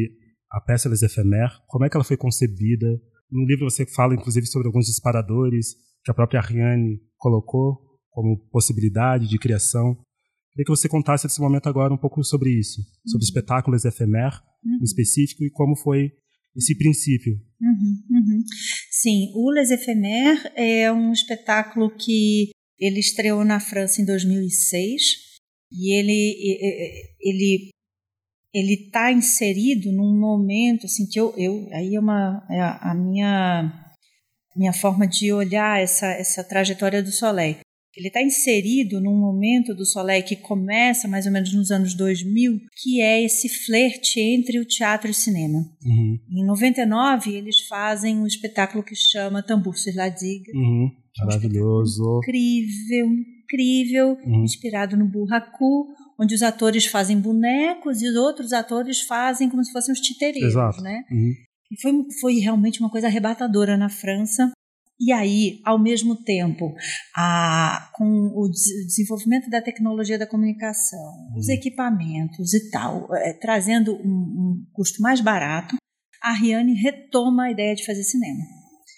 [0.51, 2.87] a peça Les Éphémères, como é que ela foi concebida.
[3.31, 7.79] No livro você fala, inclusive, sobre alguns disparadores que a própria Ariane colocou
[8.11, 9.95] como possibilidade de criação.
[10.53, 13.13] Queria que você contasse nesse momento agora um pouco sobre isso, uhum.
[13.13, 14.79] sobre o espetáculo Les Éphémères, uhum.
[14.81, 16.11] em específico, e como foi
[16.57, 17.35] esse princípio.
[17.61, 18.43] Uhum, uhum.
[18.91, 25.03] Sim, o Les Éphémères é um espetáculo que ele estreou na França em 2006
[25.73, 27.71] e ele, ele
[28.53, 33.73] ele está inserido num momento assim que eu, eu aí é uma é a, minha
[34.57, 37.57] minha forma de olhar essa essa trajetória do Soleil.
[37.97, 42.61] Ele está inserido num momento do Soleil que começa mais ou menos nos anos 2000,
[42.81, 45.59] que é esse flerte entre o teatro e o cinema.
[45.85, 46.19] Uhum.
[46.31, 50.53] Em 99, eles fazem um espetáculo que chama Tambor sur la Digue.
[50.55, 50.91] Uhum.
[51.19, 52.21] Maravilhoso.
[52.23, 53.09] Incrível,
[53.43, 54.45] incrível, Uhum.
[54.45, 55.89] inspirado no Burracu,
[56.21, 60.51] onde os atores fazem bonecos e os outros atores fazem como se fossem os titereiros,
[60.53, 60.83] Exato.
[60.83, 61.03] né?
[61.11, 61.33] Uhum.
[61.73, 64.51] E foi, foi realmente uma coisa arrebatadora na França.
[65.03, 66.75] E aí, ao mesmo tempo,
[67.17, 68.05] a, com
[68.35, 71.55] o des- desenvolvimento da tecnologia da comunicação, os Uhum.
[71.55, 75.77] equipamentos e tal, eh, trazendo um, um custo mais barato,
[76.23, 78.43] a Riane retoma a ideia de fazer cinema.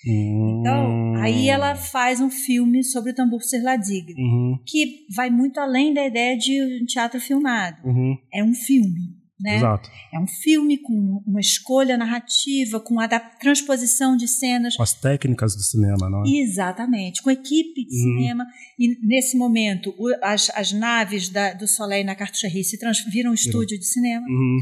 [0.07, 1.15] Então, Hum.
[1.17, 4.59] aí ela faz um filme sobre o tambor Serladiga, Uhum.
[4.67, 7.77] que vai muito além da ideia de um teatro filmado.
[7.85, 8.17] Uhum.
[8.33, 9.57] É um filme, né?
[9.57, 9.91] Exato.
[10.15, 14.77] É um filme com uma escolha narrativa, com a transposição de cenas.
[14.77, 16.29] Com as técnicas do cinema, não é?
[16.41, 18.19] Exatamente, com equipe de Uhum.
[18.19, 18.47] cinema.
[18.79, 22.79] E nesse momento, o- as, as naves da- do Soleil na Cartucherie se
[23.11, 24.25] viram um estúdio de cinema.
[24.27, 24.59] Uhum.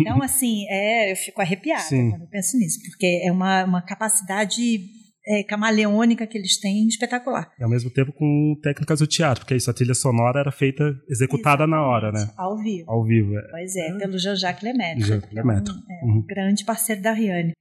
[0.00, 2.10] Então, assim, é, eu fico arrepiada Sim.
[2.10, 4.90] quando eu penso nisso, porque é uma, uma capacidade
[5.28, 7.50] é, camaleônica que eles têm espetacular.
[7.60, 10.84] E ao mesmo tempo com técnicas do teatro, porque isso, a trilha sonora era feita,
[11.08, 12.30] executada na hora, né?
[12.36, 12.90] Ao vivo.
[12.90, 13.36] Ao vivo.
[13.38, 13.42] é.
[13.50, 15.00] Pois é, pelo Jean-Jacques Lemaitre.
[15.02, 15.72] Jean-Jacques que é um- Lemaitre.
[15.90, 16.24] é um Uhum.
[16.26, 17.52] grande parceiro da Riane.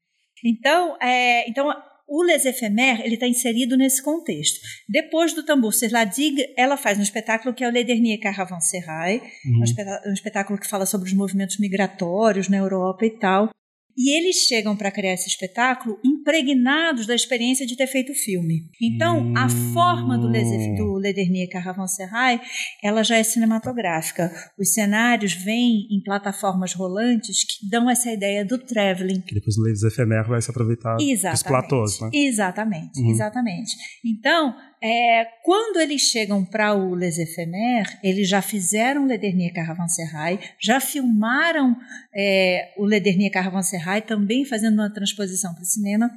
[0.45, 1.67] Então, é, então
[2.09, 4.59] o Les Éphémères ele está inserido nesse contexto.
[4.87, 8.19] Depois do Tambor Sur la Digue, ela faz um espetáculo que é o Le Dernier
[8.19, 9.57] Caravansérail, Uhum.
[9.59, 13.49] um, um espetáculo que fala sobre os movimentos migratórios na Europa e tal.
[13.97, 18.69] E eles chegam para criar esse espetáculo impregnados da experiência de ter feito o filme.
[18.81, 19.49] Então, a Hum.
[19.49, 22.39] forma do, Les, do Le Dernier Caravansérail,
[22.83, 24.31] ela já é cinematográfica.
[24.57, 29.21] Os cenários vêm em plataformas rolantes que dão essa ideia do traveling.
[29.21, 31.47] Que depois o Les Éphémères vai se aproveitar dos Exatamente.
[31.47, 32.09] platôs, né?
[32.13, 33.09] Exatamente, Uhum.
[33.09, 33.71] exatamente.
[34.05, 40.39] Então, é, quando eles chegam para o Les Éphémères, eles já fizeram Le Dernier Caravansérail,
[40.59, 41.75] já filmaram
[42.13, 46.11] é, o Le Dernier Caravansérail, também fazendo uma transposição para o cinema.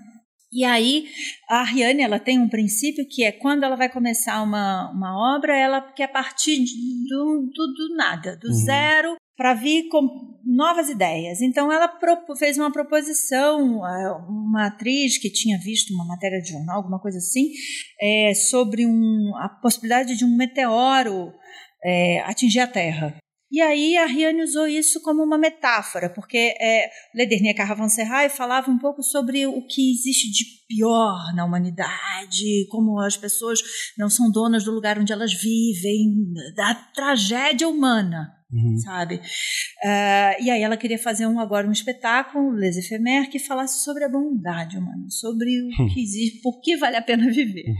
[0.52, 1.06] E aí,
[1.48, 5.56] a Ariane, ela tem um princípio que é quando ela vai começar uma, uma obra,
[5.56, 6.58] ela quer partir
[7.08, 8.54] do, do, do nada, do Uhum.
[8.54, 11.40] zero, para vir com novas ideias.
[11.40, 11.90] Então, ela
[12.38, 13.80] fez uma proposição,
[14.28, 17.48] uma atriz que tinha visto uma matéria de jornal, alguma coisa assim,
[17.98, 21.32] eh, sobre um, a possibilidade de um meteoro
[21.82, 23.16] eh, atingir a Terra.
[23.50, 28.70] E aí a Riane usou isso como uma metáfora, porque é, Le Dernier Caravansérail falava
[28.70, 33.60] um pouco sobre o que existe de pior na humanidade, como as pessoas
[33.96, 38.76] não são donas do lugar onde elas vivem, da tragédia humana Uhum.
[38.78, 39.20] sabe?
[39.84, 44.02] Ah, e aí ela queria fazer um, agora um espetáculo, Les Éphémères, que falasse sobre
[44.04, 47.64] a bondade humana, sobre o que existe, por que vale a pena viver.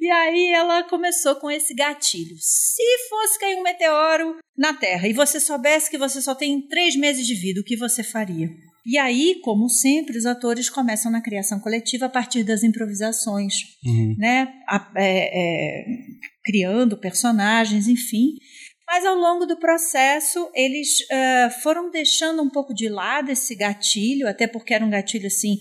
[0.00, 2.36] E aí ela começou com esse gatilho.
[2.40, 6.94] Se fosse cair um meteoro na Terra e você soubesse que você só tem três
[6.96, 8.48] meses de vida, o que você faria?
[8.86, 13.54] E aí, como sempre, os atores começam na criação coletiva a partir das improvisações,
[13.84, 14.14] Uhum.
[14.16, 14.48] né?
[14.68, 15.84] A- é, é,
[16.44, 18.34] criando personagens, enfim.
[18.90, 24.26] Mas ao longo do processo, eles ah, foram deixando um pouco de lado esse gatilho,
[24.26, 25.58] até porque era um gatilho assim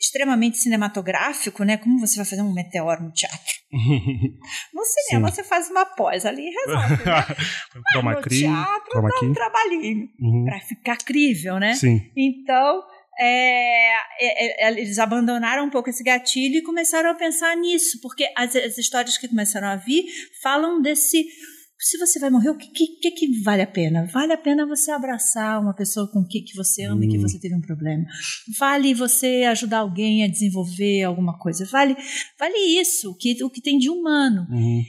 [0.00, 1.76] extremamente cinematográfico, né?
[1.76, 3.58] Como você vai fazer um meteoro no teatro?
[4.72, 5.34] No cinema Sim.
[5.34, 7.04] você faz uma pós ali e resolve.
[7.04, 7.36] Né?
[7.92, 10.44] Chroma no key, teatro dá um trabalhinho Uhum.
[10.44, 11.74] para ficar crível, né?
[11.74, 12.00] Sim.
[12.16, 12.82] Então,
[13.18, 18.26] é, é, é, eles abandonaram um pouco esse gatilho e começaram a pensar nisso, porque
[18.36, 20.04] as, as histórias que começaram a vir
[20.42, 21.26] falam desse.
[21.80, 24.06] Se você vai morrer, o que, que, que vale a pena?
[24.12, 27.22] Vale a pena você abraçar uma pessoa com que, que você ama e que Hum.
[27.22, 28.04] você teve um problema.
[28.58, 31.64] Vale você ajudar alguém a desenvolver alguma coisa.
[31.66, 31.96] Vale,
[32.38, 34.46] vale isso, o que, o que tem de humano.
[34.50, 34.84] Uhum.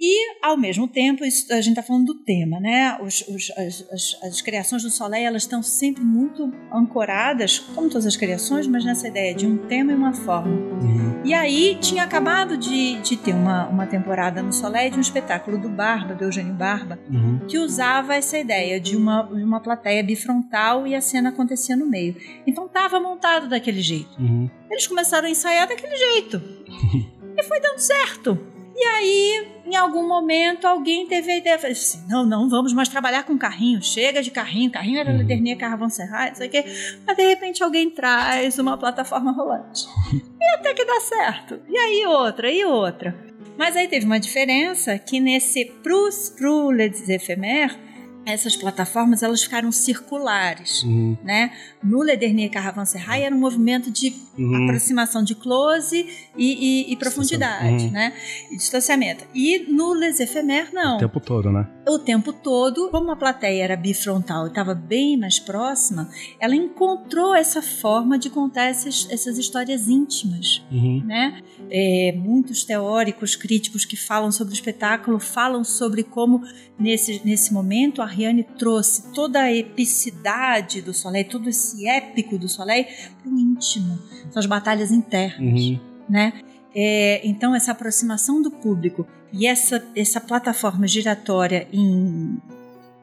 [0.00, 2.96] E, ao mesmo tempo, isso, a gente está falando do tema, né?
[3.02, 8.06] Os, os, as, as, as criações do Soleil, elas estão sempre muito ancoradas, como todas
[8.06, 10.54] as criações, mas nessa ideia de um tema e uma forma.
[10.54, 11.20] Uhum.
[11.22, 15.58] E aí, tinha acabado de, de ter uma, uma temporada no Soleil de um espetáculo
[15.58, 17.40] do Barba, do Eugênio Barba, Uhum.
[17.46, 22.16] que usava essa ideia de uma, uma plateia bifrontal e a cena acontecia no meio.
[22.46, 24.18] Então, estava montado daquele jeito.
[24.18, 24.48] Uhum.
[24.70, 26.40] Eles começaram a ensaiar daquele jeito.
[27.36, 28.59] e foi dando certo.
[28.82, 32.88] E aí, em algum momento, alguém teve a ideia, falou assim, não, não, vamos mais
[32.88, 35.18] trabalhar com carrinho, chega de carrinho, carrinho era Uhum.
[35.18, 36.64] Le Dernier Caravansérail, não sei o quê.
[37.06, 39.84] Mas, de repente, alguém traz uma plataforma rolante.
[40.14, 41.60] E até que dá certo.
[41.68, 43.14] E aí outra, e outra.
[43.58, 47.76] Mas aí teve uma diferença que nesse Prus pro Les Éphémères,
[48.24, 51.18] essas plataformas elas ficaram circulares, Uhum.
[51.22, 51.52] né?
[51.82, 54.64] No Le Dernier Caravanserai era um movimento de Uhum.
[54.64, 57.90] aproximação de close e, e- e profundidade, Uhum.
[57.90, 58.12] né?
[58.50, 59.24] E distanciamento.
[59.34, 60.96] E no Les Éphémères, não.
[60.96, 61.68] O tempo todo, né?
[61.88, 66.08] O tempo todo, como a plateia era bifrontal e estava bem mais próxima,
[66.40, 71.02] ela encontrou essa forma de contar essas, essas histórias íntimas, Uhum.
[71.04, 71.40] né?
[71.70, 76.42] É, muitos teóricos, críticos que falam sobre o espetáculo falam sobre como
[76.78, 82.48] nesse, nesse momento a Ariane trouxe toda a epicidade do Soleil, todo esse épico do
[82.48, 82.86] Soleil
[83.22, 83.98] para o íntimo,
[84.30, 85.80] são as batalhas internas, Uhum.
[86.08, 86.32] né?
[86.74, 92.38] É, então essa aproximação do público e essa, essa plataforma giratória em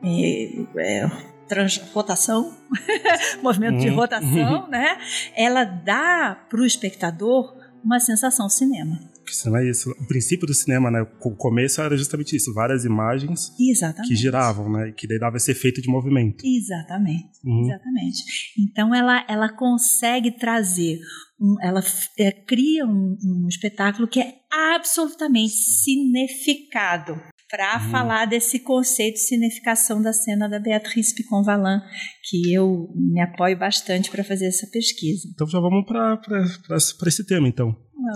[0.03, 1.11] é, é,
[1.47, 2.53] trans- rotação,
[3.43, 3.95] movimento de Uhum.
[3.95, 4.97] rotação, né?
[5.35, 8.99] Ela dá para o espectador uma sensação cinema.
[9.27, 9.91] Porque senão é isso.
[9.91, 11.05] O princípio do cinema, né?
[11.21, 12.53] O começo era justamente isso.
[12.53, 14.07] Várias imagens Exatamente.
[14.07, 14.93] que giravam, né?
[14.95, 16.45] Que daí dava esse efeito de movimento.
[16.45, 17.27] Exatamente.
[17.43, 17.65] Uhum.
[17.65, 18.23] Exatamente.
[18.57, 20.99] Então ela, ela consegue trazer,
[21.37, 21.83] um, ela
[22.17, 27.91] é, cria um, um espetáculo que é absolutamente cineficado para Uhum.
[27.91, 31.79] falar desse conceito de cineficação da cena da Beatriz Picon-Valin,
[32.29, 35.27] que eu me apoio bastante para fazer essa pesquisa.
[35.33, 37.69] Então já vamos para esse tema, então.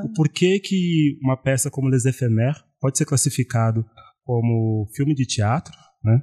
[0.05, 3.85] O porquê que uma peça como Les Éphémères pode ser classificado
[4.23, 6.21] como filme de teatro, né?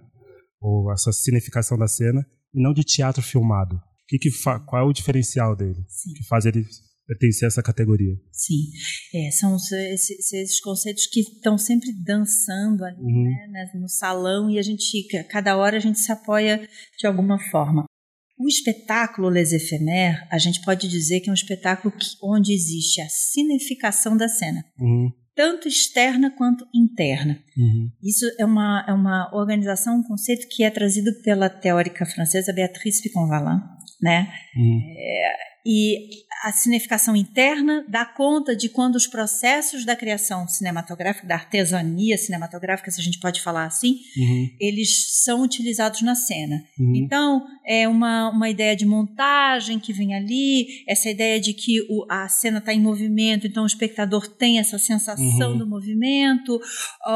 [0.61, 3.79] Ou essa cineficação da cena, e não de teatro filmado.
[4.07, 4.31] Que que
[4.67, 5.85] qual é o diferencial dele?
[5.87, 6.15] Sim.
[6.15, 6.65] Que faz ele
[7.09, 8.15] pertencer a essa categoria?
[8.31, 8.71] Sim,
[9.15, 13.25] É, são esses, esses conceitos que estão sempre dançando ali, Uhum.
[13.51, 16.69] né, no salão e a gente, fica- cada hora a gente se apoia
[16.99, 17.85] de alguma forma.
[18.39, 23.01] O espetáculo Les Éphémères, a gente pode dizer que é um espetáculo que- onde existe
[23.01, 25.11] a cineficação da cena, Uhum.
[25.35, 27.43] tanto externa quanto interna.
[27.57, 27.91] Uhum.
[28.03, 33.03] Isso é uma, é uma organização, um conceito que é trazido pela teórica francesa Beatrice
[33.03, 33.61] Picon-Valin,
[34.01, 34.33] né?
[34.57, 34.81] Uhum.
[35.67, 35.99] E
[36.45, 42.91] a cineficação interna dá conta de quando os processos da criação cinematográfica, da artesania cinematográfica,
[42.91, 44.49] se a gente pode falar assim, Uhum.
[44.61, 46.63] eles são utilizados na cena.
[46.79, 46.95] Uhum.
[46.97, 52.07] Então, é uma, uma ideia de montagem que vem ali, essa ideia de que o-
[52.09, 55.59] a cena está em movimento, então o espectador tem essa sensação Uhum.
[55.59, 56.59] do movimento,
[57.07, 57.13] ou,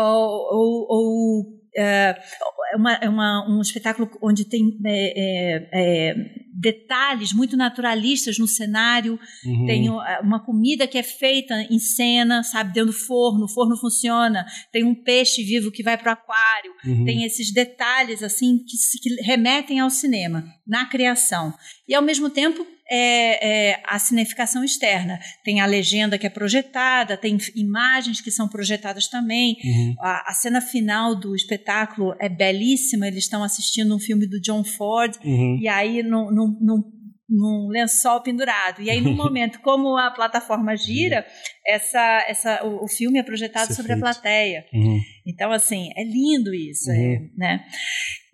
[0.52, 2.14] ou- ou, é,
[2.72, 6.14] é uma- é uma- um espetáculo onde tem é, é, é,
[6.52, 9.66] detalhes muito naturalistas no cenário, Uhum.
[9.66, 9.88] tem
[10.22, 14.84] uma comida que é feita em cena, sabe, dentro do forno, o forno funciona, tem
[14.84, 17.04] um peixe vivo que vai para o aquário, Uhum.
[17.04, 21.54] tem esses detalhes assim que, se- que remetem ao cinema, na criação.
[21.88, 25.18] E ao mesmo tempo é, é, a cineficação externa.
[25.42, 29.56] Tem a legenda que é projetada, tem imagens que são projetadas também.
[29.64, 29.94] Uhum.
[29.98, 33.06] A, a cena final do espetáculo é belíssima.
[33.06, 35.58] Eles estão assistindo um filme do John Ford Uhum.
[35.60, 36.82] e aí num, num, num,
[37.28, 38.82] num lençol pendurado.
[38.82, 41.24] E aí, no momento, como a plataforma gira,
[41.66, 44.66] essa, essa, o, o filme é projetado Esse sobre a plateia.
[44.72, 45.00] Uhum.
[45.26, 47.30] Então, assim, é lindo isso, é, Uhum.
[47.36, 47.64] né?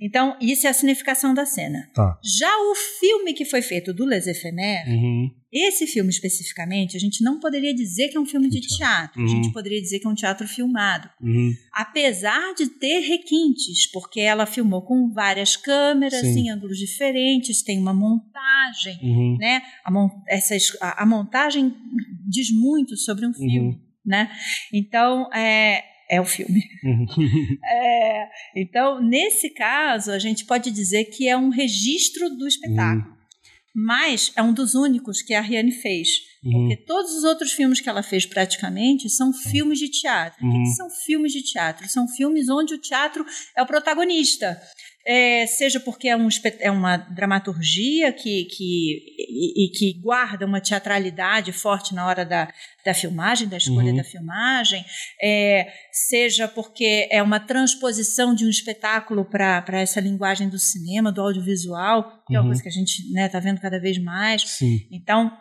[0.00, 1.88] Então, isso é a significação da cena.
[1.94, 2.18] Tá.
[2.38, 5.28] Já o filme que foi feito do Les Éphémères, Uhum.
[5.52, 9.20] esse filme especificamente, a gente não poderia dizer que é um filme de teatro.
[9.20, 9.28] A Uhum.
[9.28, 11.10] gente poderia dizer que é um teatro filmado.
[11.20, 11.52] Uhum.
[11.74, 16.42] Apesar de ter requintes, porque ela filmou com várias câmeras, Sim.
[16.46, 19.36] em ângulos diferentes, tem uma montagem, Uhum.
[19.38, 19.62] né?
[19.84, 21.74] A, mon essas, a, a montagem
[22.28, 23.80] diz muito sobre um filme, Uhum.
[24.06, 24.30] né?
[24.72, 26.62] Então, é, é o filme.
[26.84, 27.06] Uhum.
[27.70, 33.16] É, então, nesse caso, a gente pode dizer que é um registro do espetáculo.
[33.74, 36.08] Mas é um dos únicos que a Ariane fez.
[36.42, 36.52] Uhum.
[36.68, 40.36] Porque todos os outros filmes que ela fez praticamente são filmes de teatro.
[40.44, 40.62] O que Uhum.
[40.64, 41.88] que são filmes de teatro?
[41.88, 43.24] São filmes onde o teatro
[43.56, 44.60] é o protagonista.
[45.10, 46.28] É, seja porque é, um,
[46.60, 52.52] é uma dramaturgia que, que, e, e que guarda uma teatralidade forte na hora da,
[52.84, 53.96] da filmagem, da escolha Uhum.
[53.96, 54.84] da filmagem,
[55.22, 61.22] é, seja porque é uma transposição de um espetáculo para essa linguagem do cinema, do
[61.22, 62.48] audiovisual, que é uma Uhum.
[62.48, 64.42] coisa que a gente está vendo cada vez mais.
[64.42, 64.86] Sim.
[64.90, 65.32] Então,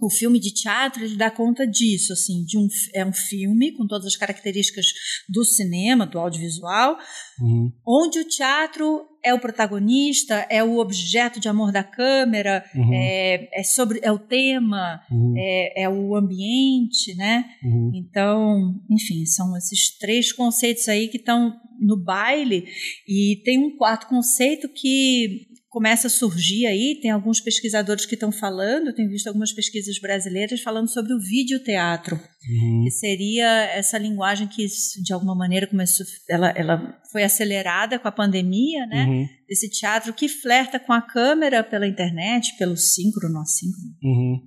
[0.00, 3.86] o filme de teatro ele dá conta disso, assim, de um, é um filme com
[3.86, 4.86] todas as características
[5.28, 6.96] do cinema, do audiovisual,
[7.40, 7.72] Uhum.
[7.86, 12.94] onde o teatro é o protagonista, é o objeto de amor da câmera, Uhum.
[12.94, 15.34] é, é sobre é o tema, Uhum.
[15.36, 17.44] é, é o ambiente, né?
[17.64, 17.90] Uhum.
[17.94, 22.64] Então, enfim, são esses três conceitos aí que estão no baile
[23.06, 25.46] e tem um quarto conceito que
[25.78, 30.60] começa a surgir aí, tem alguns pesquisadores que estão falando, tenho visto algumas pesquisas brasileiras
[30.60, 32.82] falando sobre o videoteatro, uhum.
[32.82, 38.10] que seria essa linguagem que, de alguma maneira, começou, ela, ela foi acelerada com a
[38.10, 39.06] pandemia, né?
[39.06, 39.28] Uhum.
[39.48, 43.94] Esse teatro que flerta com a câmera pela internet, pelo síncrono, assíncrono.
[44.02, 44.42] Uhum.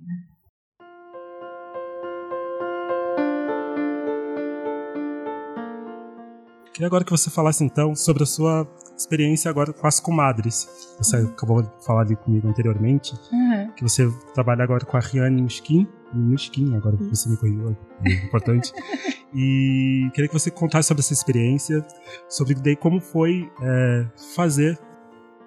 [6.82, 8.66] Queria agora que você falasse então sobre a sua
[8.98, 10.68] experiência agora com as comadres.
[10.98, 11.28] Você uhum.
[11.28, 13.70] acabou de falar ali comigo anteriormente, uhum.
[13.76, 18.12] que você trabalha agora com a Riane Miskin, Miskin, agora que você me corrigiu, é
[18.26, 18.72] importante.
[19.32, 21.86] e queria que você contasse sobre essa experiência,
[22.28, 24.76] sobre daí como foi é, fazer,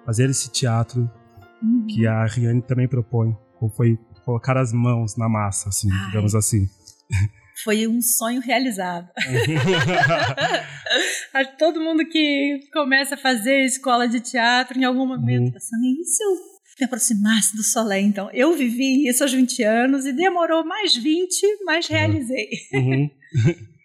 [0.06, 1.02] fazer esse teatro
[1.62, 1.86] uhum.
[1.86, 6.06] que a Riane também propõe, como foi colocar as mãos na massa, assim, Ai.
[6.06, 6.66] digamos assim.
[7.62, 9.08] Foi um sonho realizado.
[11.58, 15.52] Todo mundo que começa a fazer escola de teatro, em algum momento, uhum.
[15.52, 16.30] pensando, e se eu
[16.78, 18.06] me aproximasse do Soleil?
[18.06, 22.48] Então, eu vivi isso aos 20 anos e demorou mais 20, mas realizei.
[22.72, 23.10] Uhum.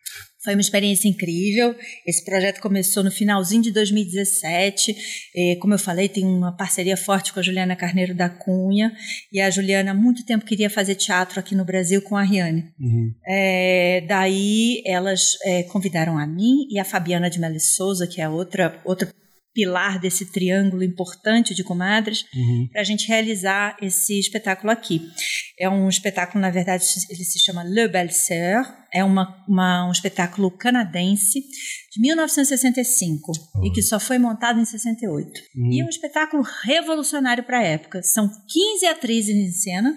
[0.43, 1.75] Foi uma experiência incrível.
[2.05, 4.95] Esse projeto começou no finalzinho de 2017.
[5.35, 8.91] É, como eu falei, tem uma parceria forte com a Juliana Carneiro da Cunha.
[9.31, 12.65] E a Juliana há muito tempo queria fazer teatro aqui no Brasil com a Ariane.
[12.79, 13.13] Uhum.
[13.25, 18.27] É, daí elas é, convidaram a mim e a Fabiana de Melo Souza, que é
[18.27, 19.07] outra, outra
[19.53, 22.69] pilar desse triângulo importante de comadres, uhum.
[22.71, 25.01] para a gente realizar esse espetáculo aqui.
[25.59, 29.91] É um espetáculo, na verdade, ele se chama Le Belle Sœur, é uma, uma, um
[29.91, 31.41] espetáculo canadense
[31.91, 33.65] de 1965 uhum.
[33.65, 35.27] e que só foi montado em 68.
[35.55, 35.71] Uhum.
[35.71, 38.01] E é um espetáculo revolucionário para a época.
[38.03, 39.93] São 15 atrizes em cena.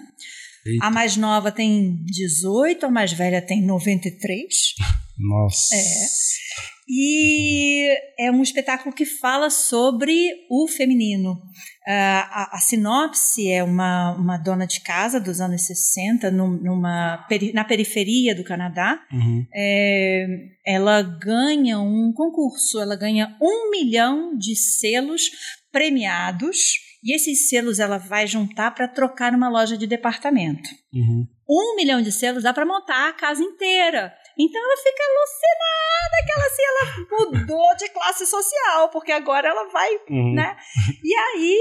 [0.65, 0.85] Eita.
[0.85, 4.73] A mais nova tem 18, a mais velha tem 93.
[5.17, 5.75] Nossa.
[5.75, 6.74] É.
[6.87, 11.31] E é um espetáculo que fala sobre o feminino.
[11.31, 17.25] Uh, a, a, sinopse é uma, uma dona de casa dos anos 60, num, numa,
[17.53, 18.99] na periferia do Canadá.
[19.11, 19.45] Uhum.
[19.53, 20.27] É,
[20.65, 25.31] ela ganha um concurso, ela ganha um milhão de selos
[25.71, 26.75] premiados.
[27.03, 30.69] E esses selos ela vai juntar para trocar numa loja de departamento.
[30.93, 31.27] Uhum.
[31.47, 34.13] Um milhão de selos dá para montar a casa inteira.
[34.37, 39.69] Então ela fica alucinada que ela, assim, ela mudou de classe social, porque agora ela
[39.69, 40.33] vai, uhum.
[40.33, 40.57] né?
[41.03, 41.59] E aí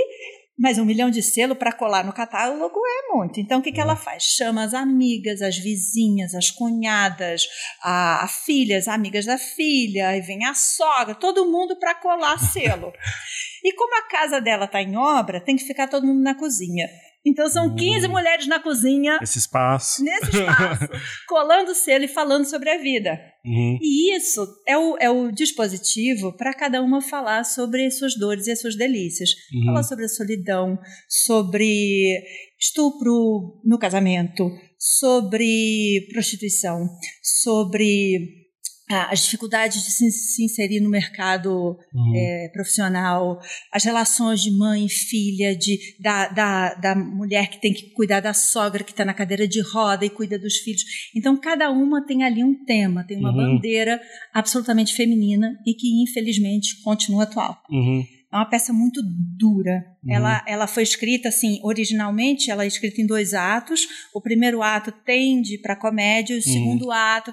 [0.57, 3.41] mas um milhão de selo para colar no catálogo é muito.
[3.41, 4.23] Então, o que, que ela faz?
[4.23, 7.49] Chama as amigas, as vizinhas, as cunhadas,
[7.83, 12.93] a, a filhas, amigas da filha, aí vem a sogra, todo mundo para colar selo.
[13.65, 16.89] e como a casa dela está em obra, tem que ficar todo mundo na cozinha.
[17.27, 18.11] Então são 15 hum.
[18.11, 19.19] mulheres na cozinha.
[19.19, 20.05] Nesse espaço.
[20.05, 20.89] Nesse espaço.
[21.27, 23.19] colando selo e falando sobre a vida.
[23.45, 23.79] Uhum.
[23.81, 28.53] E isso é o, é o dispositivo para cada uma falar sobre suas dores e
[28.53, 29.31] as suas delícias.
[29.55, 29.67] Uhum.
[29.67, 32.23] Falar sobre a solidão, sobre
[32.59, 36.87] estupro no casamento, sobre prostituição,
[37.23, 38.44] sobre
[38.89, 42.13] as dificuldades de se, se, inserir no mercado uhum.
[42.15, 43.41] é, profissional,
[43.73, 48.21] as relações de mãe e filha, de, da, da, da mulher que tem que cuidar
[48.21, 50.83] da sogra que está na cadeira de roda e cuida dos filhos.
[51.17, 53.57] Então, cada uma tem ali um tema, tem uma uhum.
[53.57, 53.99] bandeira
[54.35, 57.59] absolutamente feminina e que, infelizmente, continua atual.
[57.71, 58.05] Uhum.
[58.31, 59.01] É uma peça muito
[59.39, 59.83] dura.
[60.05, 60.13] Uhum.
[60.13, 63.87] Ela, ela foi escrita assim, originalmente, ela é escrita em dois atos.
[64.13, 66.43] O primeiro ato tende para comédia, o uhum.
[66.43, 67.33] segundo ato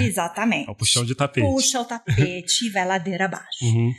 [0.00, 0.68] Exatamente.
[0.68, 1.46] É o puxão de tapete.
[1.46, 3.64] Puxa o tapete e vai ladeira abaixo.
[3.64, 3.92] Uhum.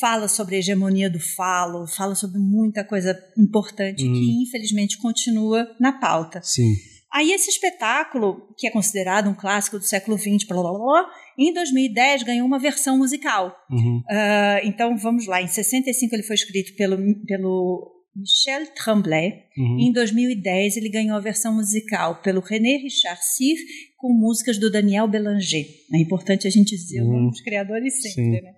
[0.00, 4.12] Fala sobre a hegemonia do falo, fala sobre muita coisa importante uhum.
[4.12, 6.40] que, infelizmente, continua na pauta.
[6.42, 6.74] Sim.
[7.12, 11.54] Aí esse espetáculo, que é considerado um clássico do século XX, blá, blá, blá, em
[11.54, 13.56] 2010 ganhou uma versão musical.
[13.70, 13.98] Uhum.
[14.00, 19.44] Uh, então vamos lá, em 65 ele foi escrito pelo, pelo Michel Tremblay.
[19.56, 19.78] Uhum.
[19.80, 23.60] Em 2010, ele ganhou a versão musical pelo René Richard Sif
[23.96, 25.66] com músicas do Daniel Belanger.
[25.92, 27.08] É importante a gente dizer uhum.
[27.08, 28.54] o nome dos criadores sempre, né?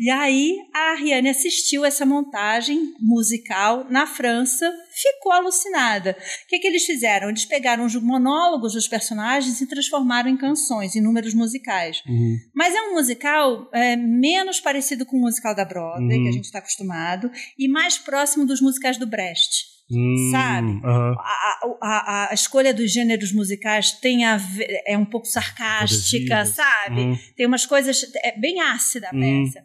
[0.00, 6.16] E aí a Ariane assistiu essa montagem musical na França, ficou alucinada.
[6.18, 7.28] O que, que eles fizeram?
[7.28, 12.02] Eles pegaram os monólogos dos personagens e transformaram em canções, em números musicais.
[12.08, 12.38] Uhum.
[12.54, 16.22] Mas é um musical é, menos parecido com o musical da Broadway, uhum.
[16.22, 19.79] que a gente está acostumado, e mais próximo dos musicais do Brecht.
[19.90, 20.68] Hum, sabe?
[20.68, 21.16] Uh -huh.
[21.18, 27.00] a, a, a, escolha dos gêneros musicais tem a ver, é um pouco sarcástica, sabe?
[27.00, 27.18] Uhum.
[27.36, 28.10] Tem umas coisas.
[28.22, 29.44] É bem ácida a uhum.
[29.44, 29.64] peça.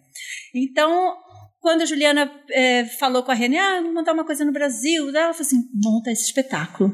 [0.54, 1.16] Então,
[1.66, 5.10] quando a Juliana é, falou com a René, ah, vou montar uma coisa no Brasil,
[5.10, 6.94] ela falou assim, monta esse espetáculo.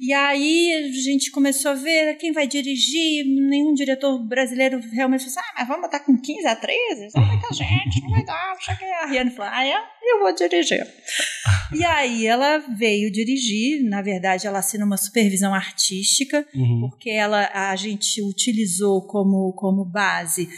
[0.00, 5.38] E aí a gente começou a ver quem vai dirigir, nenhum diretor brasileiro realmente falou
[5.38, 7.08] assim, ah, mas vamos botar com 15 a 13?
[7.14, 9.76] Não muita gente, não vai dar, não que A Riane falou, ah, é?
[10.02, 10.86] Eu vou dirigir.
[11.74, 16.88] E aí ela veio dirigir, na verdade ela assina uma supervisão artística, uhum.
[16.88, 20.48] porque ela, a gente utilizou como, como base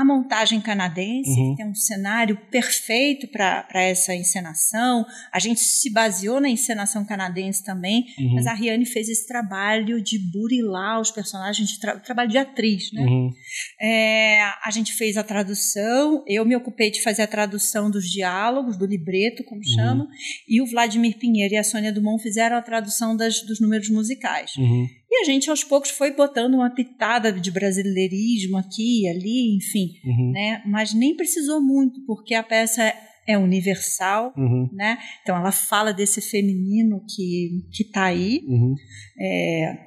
[0.00, 1.50] a montagem canadense, uhum.
[1.50, 5.06] que tem um cenário perfeito para essa encenação.
[5.32, 8.34] A gente se baseou na encenação canadense também, uhum.
[8.34, 12.92] mas a Riane fez esse trabalho de burilar os personagens, de tra trabalho de atriz.
[12.92, 13.02] Né?
[13.02, 13.32] Uhum.
[13.80, 18.76] É, a gente fez a tradução, eu me ocupei de fazer a tradução dos diálogos,
[18.76, 19.74] do libreto, como uhum.
[19.74, 20.08] chama,
[20.48, 24.52] e o Vladimir Pinheiro e a Sônia Dumont fizeram a tradução das, dos números musicais.
[24.56, 24.86] Uhum.
[25.10, 29.92] E a gente, aos poucos, foi botando uma pitada de brasileirismo aqui e ali, enfim,
[30.04, 30.32] uhum.
[30.32, 30.62] né?
[30.66, 32.92] Mas nem precisou muito, porque a peça
[33.26, 34.68] é universal, uhum.
[34.72, 34.98] né?
[35.22, 38.42] Então ela fala desse feminino que que está aí.
[38.46, 38.74] Uhum.
[39.18, 39.85] É,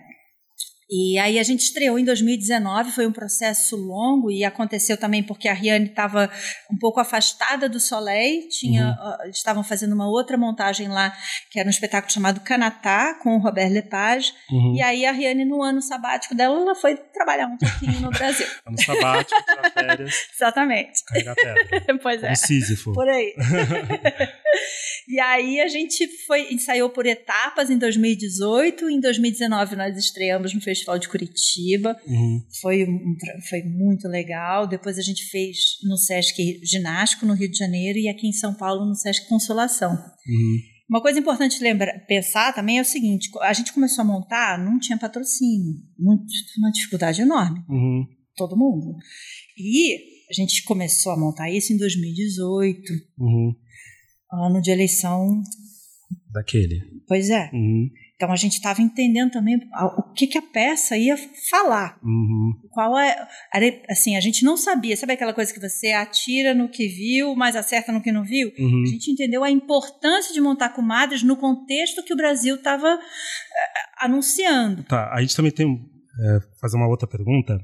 [0.90, 5.48] e aí a gente estreou em 2019, foi um processo longo e aconteceu também porque
[5.48, 6.30] a Riane estava
[6.72, 9.28] um pouco afastada do Soleil, tinha, uhum.
[9.28, 11.14] uh, estavam fazendo uma outra montagem lá,
[11.52, 14.76] que era um espetáculo chamado Canatá, com o Robert Lepage, uhum.
[14.76, 18.48] e aí a Riane no ano sabático dela, ela foi trabalhar um pouquinho no Brasil.
[18.66, 19.42] ano sabático,
[19.74, 20.16] férias.
[20.36, 21.04] Exatamente.
[21.06, 22.00] Carregar pedra.
[22.02, 22.36] pois é.
[22.36, 22.94] Sísifo.
[22.94, 23.34] Por aí.
[25.08, 30.62] E aí a gente foi, ensaiou por etapas em 2018, em 2019 nós estreamos no
[30.62, 31.98] Festival de Curitiba.
[32.06, 32.42] Uhum.
[32.62, 32.88] Foi,
[33.50, 34.68] foi muito legal.
[34.68, 38.54] Depois a gente fez no Sesc Ginástico, no Rio de Janeiro, e aqui em São
[38.54, 39.92] Paulo, no Sesc Consolação.
[39.92, 40.60] Uhum.
[40.90, 44.80] Uma coisa importante lembrar, pensar também é o seguinte: a gente começou a montar, não
[44.80, 46.26] tinha patrocínio, muito,
[46.58, 47.60] uma dificuldade enorme.
[47.70, 48.08] Uhum.
[48.36, 48.96] Todo mundo.
[49.56, 49.98] E
[50.30, 53.54] a gente começou a montar isso em 2018, uhum.
[54.32, 55.42] Ano de eleição.
[56.32, 56.82] Daquele.
[57.08, 57.50] Pois é.
[57.54, 57.90] Uhum.
[58.16, 59.58] Então a gente estava entendendo também
[59.98, 61.16] o que, que a peça ia
[61.50, 61.98] falar.
[62.04, 62.54] Uhum.
[62.70, 63.16] Qual é.
[63.88, 64.98] Assim, a gente não sabia.
[64.98, 68.52] Sabe aquela coisa que você atira no que viu, mas acerta no que não viu?
[68.60, 68.84] Uhum.
[68.84, 73.00] A gente entendeu a importância de montar comadres no contexto que o Brasil estava uh,
[73.00, 74.84] eh, anunciando.
[74.84, 75.90] Tá, a gente também tem.
[76.22, 77.58] É, fazer uma outra pergunta,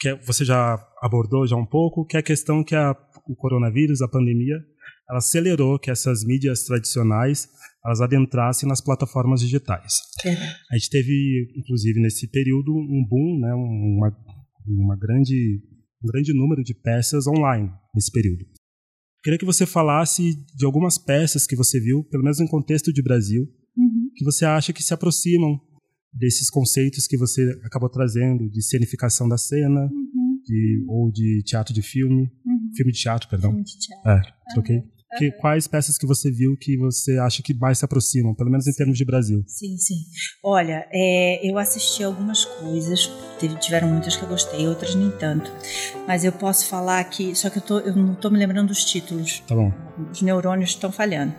[0.00, 2.96] que é, você já abordou já um pouco, que é a questão que a,
[3.28, 4.56] o coronavírus, a pandemia,
[5.08, 7.48] ela acelerou que essas mídias tradicionais
[7.84, 9.94] elas adentrassem nas plataformas digitais.
[10.24, 10.32] É.
[10.72, 14.12] A gente teve, inclusive, nesse período, um boom, né, uma,
[14.66, 15.62] uma grande,
[16.02, 18.44] um grande número de peças online nesse período.
[19.22, 23.02] Queria que você falasse de algumas peças que você viu, pelo menos em contexto de
[23.02, 23.42] Brasil,
[23.76, 24.10] uhum.
[24.16, 25.60] que você acha que se aproximam
[26.12, 30.40] desses conceitos que você acabou trazendo de cenificação da cena, uhum.
[30.44, 32.70] de, ou de teatro de filme, uhum.
[32.74, 33.50] filme de teatro, perdão.
[33.50, 34.10] Filme de teatro.
[34.10, 34.95] É, troquei.
[35.18, 38.66] Que, quais peças que você viu que você acha que mais se aproximam, pelo menos
[38.66, 39.44] em termos de Brasil?
[39.46, 40.04] Sim, sim.
[40.42, 45.50] Olha, é, eu assisti algumas coisas, teve, tiveram muitas que eu gostei, outras nem tanto.
[46.06, 48.84] Mas eu posso falar que, só que eu, tô, eu não estou me lembrando dos
[48.84, 49.42] títulos.
[49.46, 49.72] Tá bom.
[50.10, 51.32] Os neurônios estão falhando.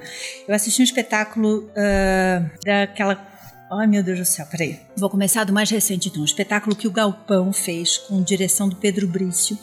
[0.48, 3.38] Eu assisti um espetáculo uh, daquela
[3.70, 4.80] Ai, meu Deus do céu, peraí.
[4.98, 6.22] Vou começar do mais recente, então.
[6.22, 9.58] Um espetáculo que o Galpão fez com direção do Pedro Brício.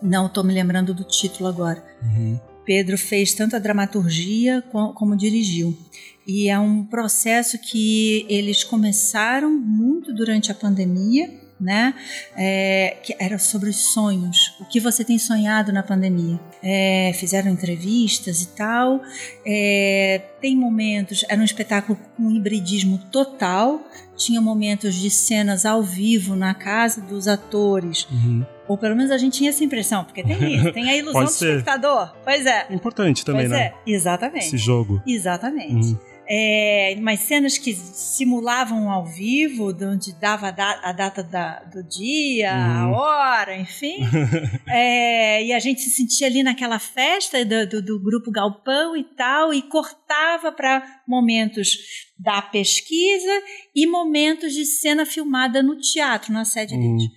[0.00, 1.82] Não estou me lembrando do título agora.
[2.02, 2.38] Uhum.
[2.66, 5.78] Pedro fez tanto a dramaturgia como, dirigiu.
[6.26, 11.94] E é um processo que eles começaram muito durante a pandemia, né?
[12.36, 16.38] É, que era sobre os sonhos, o que você tem sonhado na pandemia.
[16.60, 19.00] É, fizeram entrevistas e tal.
[19.46, 23.88] É, tem momentos, era um espetáculo com hibridismo total.
[24.16, 28.06] Tinha momentos de cenas ao vivo na casa dos atores.
[28.10, 28.44] Uhum.
[28.68, 31.30] Ou pelo menos a gente tinha essa impressão, porque tem isso, tem a ilusão do
[31.30, 32.14] espectador.
[32.24, 32.66] Pois é.
[32.70, 33.66] Importante também, pois né?
[33.66, 34.46] É, exatamente.
[34.46, 35.02] Esse jogo.
[35.06, 35.92] Exatamente.
[35.92, 41.22] Uhum é, mas cenas que simulavam ao vivo, de onde dava a, da, a data
[41.22, 42.94] da, do dia, uhum.
[42.94, 43.98] a hora, enfim.
[44.66, 49.04] é, e a gente se sentia ali naquela festa do, do, do grupo Galpão e
[49.04, 51.78] tal, e cortava para momentos
[52.18, 53.42] da pesquisa
[53.74, 56.96] e momentos de cena filmada no teatro, na sede uhum.
[56.96, 57.12] deles.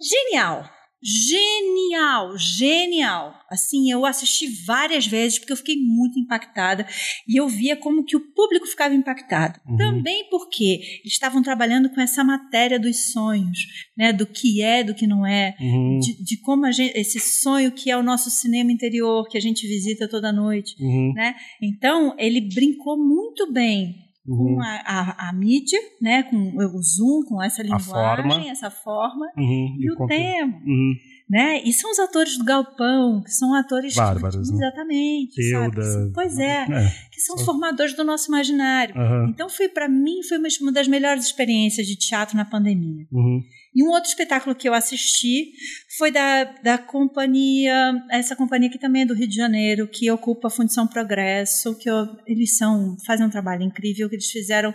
[0.00, 0.70] Genial!
[1.02, 3.34] Genial, genial.
[3.50, 6.86] Assim, eu assisti várias vezes porque eu fiquei muito impactada
[7.28, 9.60] e eu via como que o público ficava impactado.
[9.66, 9.76] Uhum.
[9.76, 13.58] Também porque eles estavam trabalhando com essa matéria dos sonhos,
[13.96, 15.98] né, do que é, do que não é, uhum.
[15.98, 19.40] de, de, como a gente, esse sonho que é o nosso cinema interior que a
[19.40, 21.12] gente visita toda noite, uhum.
[21.14, 21.34] né?
[21.60, 24.54] Então, ele brincou muito bem Uhum.
[24.54, 28.50] com a, a, a, mídia, né, com o Zoom, com essa linguagem, forma.
[28.50, 29.76] essa forma, uhum.
[29.78, 30.62] e, e, o tema.
[30.64, 30.94] Uhum.
[31.28, 31.60] né?
[31.64, 34.66] E são os atores do Galpão, que são atores Bárbaros, que, né?
[34.66, 35.82] exatamente, Teuda.
[35.82, 36.12] sabe?
[36.14, 36.92] Pois é, É.
[37.10, 38.94] que são os formadores do nosso imaginário.
[39.28, 43.06] Então foi para mim foi uma, uma das melhores experiências de teatro na pandemia.
[43.74, 45.52] E um outro espetáculo que eu assisti
[45.96, 47.74] foi da, da companhia,
[48.10, 51.88] essa companhia que também é do Rio de Janeiro, que ocupa a Fundição Progresso, que
[51.88, 54.74] eu- eles são fazem um trabalho incrível que eles fizeram.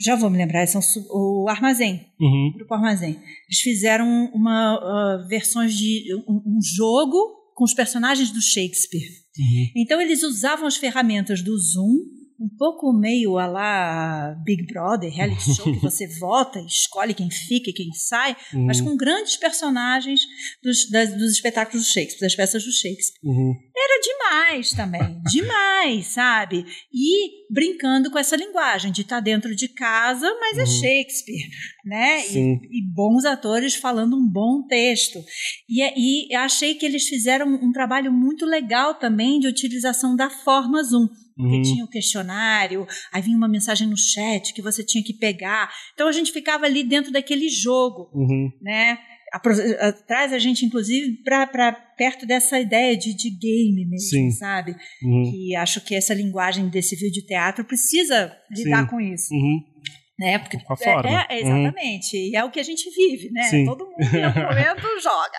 [0.00, 0.80] Já vou me lembrar, são
[1.10, 2.52] o Armazém, Uhum.
[2.54, 3.12] Grupo Armazém.
[3.48, 7.16] Eles fizeram uma ah, versões de um, um jogo
[7.54, 9.08] com os personagens do Shakespeare.
[9.38, 9.66] Uhum.
[9.76, 11.96] Então eles usavam as ferramentas do Zoom,
[12.40, 17.30] um pouco meio a lá Big Brother, reality show, que você vota, e escolhe quem
[17.30, 18.36] fica e quem sai,
[18.66, 18.86] mas Uhum.
[18.90, 20.20] com grandes personagens
[20.62, 23.18] dos, das- dos espetáculos do Shakespeare, das peças do Shakespeare.
[23.24, 23.54] Uhum.
[23.76, 26.64] Era demais também, demais, sabe?
[26.92, 30.66] E brincando com essa linguagem de estar dentro de casa, mas é Uhum.
[30.66, 31.48] Shakespeare,
[31.84, 32.26] né?
[32.28, 32.54] E-.
[32.70, 35.18] E, bons atores falando um bom texto.
[35.68, 40.28] E, é- e achei que eles fizeram um trabalho muito legal também de utilização da
[40.30, 41.08] forma Zoom.
[41.38, 41.62] Porque Uhum.
[41.62, 45.70] tinha o questionário, aí vinha uma mensagem no chat que você tinha que pegar.
[45.94, 48.50] Então a gente ficava ali dentro daquele jogo Uhum.
[48.60, 48.98] né?
[49.30, 54.30] Eh, Traz a gente, inclusive, para perto dessa ideia de, de game mesmo, Sim.
[54.30, 54.74] sabe?
[55.02, 55.30] Uhum.
[55.30, 58.88] Que acho que essa linguagem desse vídeo teatro precisa lidar Sim.
[58.88, 59.60] com isso, Uhum.
[60.18, 60.38] né?
[60.38, 61.10] Porque Com a é- forma.
[61.28, 61.60] é, Uhum.
[61.66, 63.42] exatamente, e é o que a gente vive, né?
[63.44, 63.64] Sim.
[63.66, 65.38] Todo mundo em algum momento joga.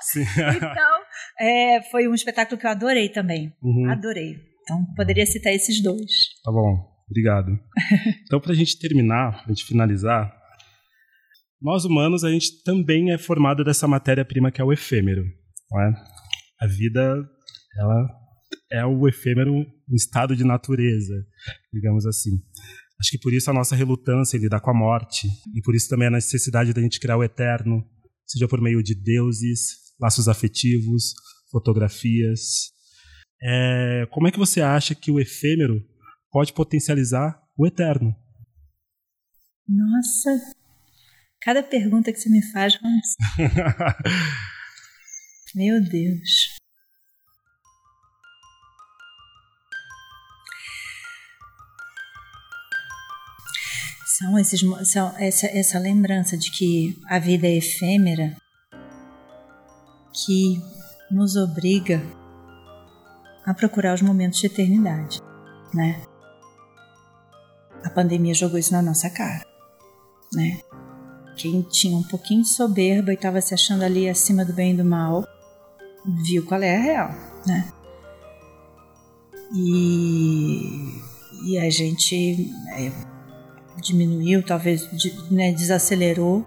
[0.55, 1.01] Então,
[1.39, 3.89] é, foi um espetáculo que eu adorei também, Uhum.
[3.89, 4.35] adorei.
[4.69, 6.11] Então, poderia citar esses dois.
[6.43, 7.47] Tá bom, obrigado.
[8.25, 10.31] Então, para a gente terminar, para a gente finalizar,
[11.59, 15.23] nós humanos, a gente também é formado dessa matéria-prima que é o efêmero.
[15.23, 16.63] É?
[16.63, 17.27] A vida,
[17.79, 18.07] ela
[18.71, 21.15] é o efêmero em estado de natureza,
[21.73, 22.39] digamos assim.
[23.01, 25.89] Acho que por isso a nossa relutância em lidar com a morte, e por isso
[25.89, 27.83] também a necessidade da gente criar o eterno,
[28.27, 31.13] seja por meio de deuses, laços afetivos,
[31.51, 32.77] fotografias.
[33.41, 35.83] É, como é que você acha que o efêmero
[36.31, 38.15] pode potencializar o eterno?
[39.67, 40.29] Nossa,
[41.41, 43.15] cada pergunta que você me faz, Hans,
[45.55, 46.57] meu Deus.
[54.05, 54.59] São esses,
[54.91, 58.35] são essa, essa lembrança de que a vida é efêmera
[60.13, 60.61] que
[61.09, 62.01] nos obriga
[63.49, 65.19] a procurar os momentos de eternidade,
[65.73, 66.01] né?
[67.83, 69.43] A pandemia jogou isso na nossa cara,
[70.33, 70.59] né?
[71.35, 74.77] Quem tinha um pouquinho de soberba e estava se achando ali acima do bem e
[74.77, 75.25] do mal,
[76.23, 77.11] viu qual é a real,
[77.47, 77.71] né?
[79.55, 81.01] E,
[81.45, 82.91] e a gente é,
[83.81, 84.87] diminuiu, talvez
[85.31, 86.45] né, desacelerou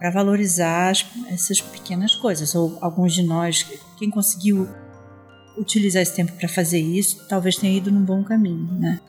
[0.00, 2.54] para valorizar as- essas pequenas coisas.
[2.54, 3.64] Ou alguns de nós,
[3.96, 4.68] quem conseguiu
[5.56, 9.00] utilizar esse tempo para fazer isso, talvez tenha ido num bom caminho, né?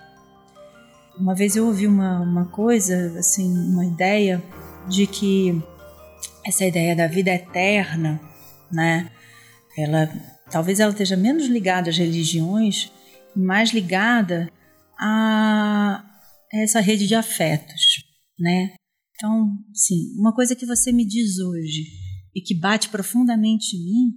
[1.17, 4.43] Uma vez eu ouvi uma, uma coisa, assim, uma ideia
[4.87, 5.61] de que
[6.45, 8.19] essa ideia da vida eterna,
[8.71, 9.09] né?
[9.77, 10.09] Ela
[10.49, 12.91] talvez ela esteja menos ligada às religiões,
[13.35, 14.49] e mais ligada
[14.99, 16.03] a
[16.53, 17.81] essa rede de afetos,
[18.39, 18.73] né?
[19.15, 21.85] Então, sim, uma coisa que você me diz hoje
[22.33, 24.13] e que bate profundamente em mim,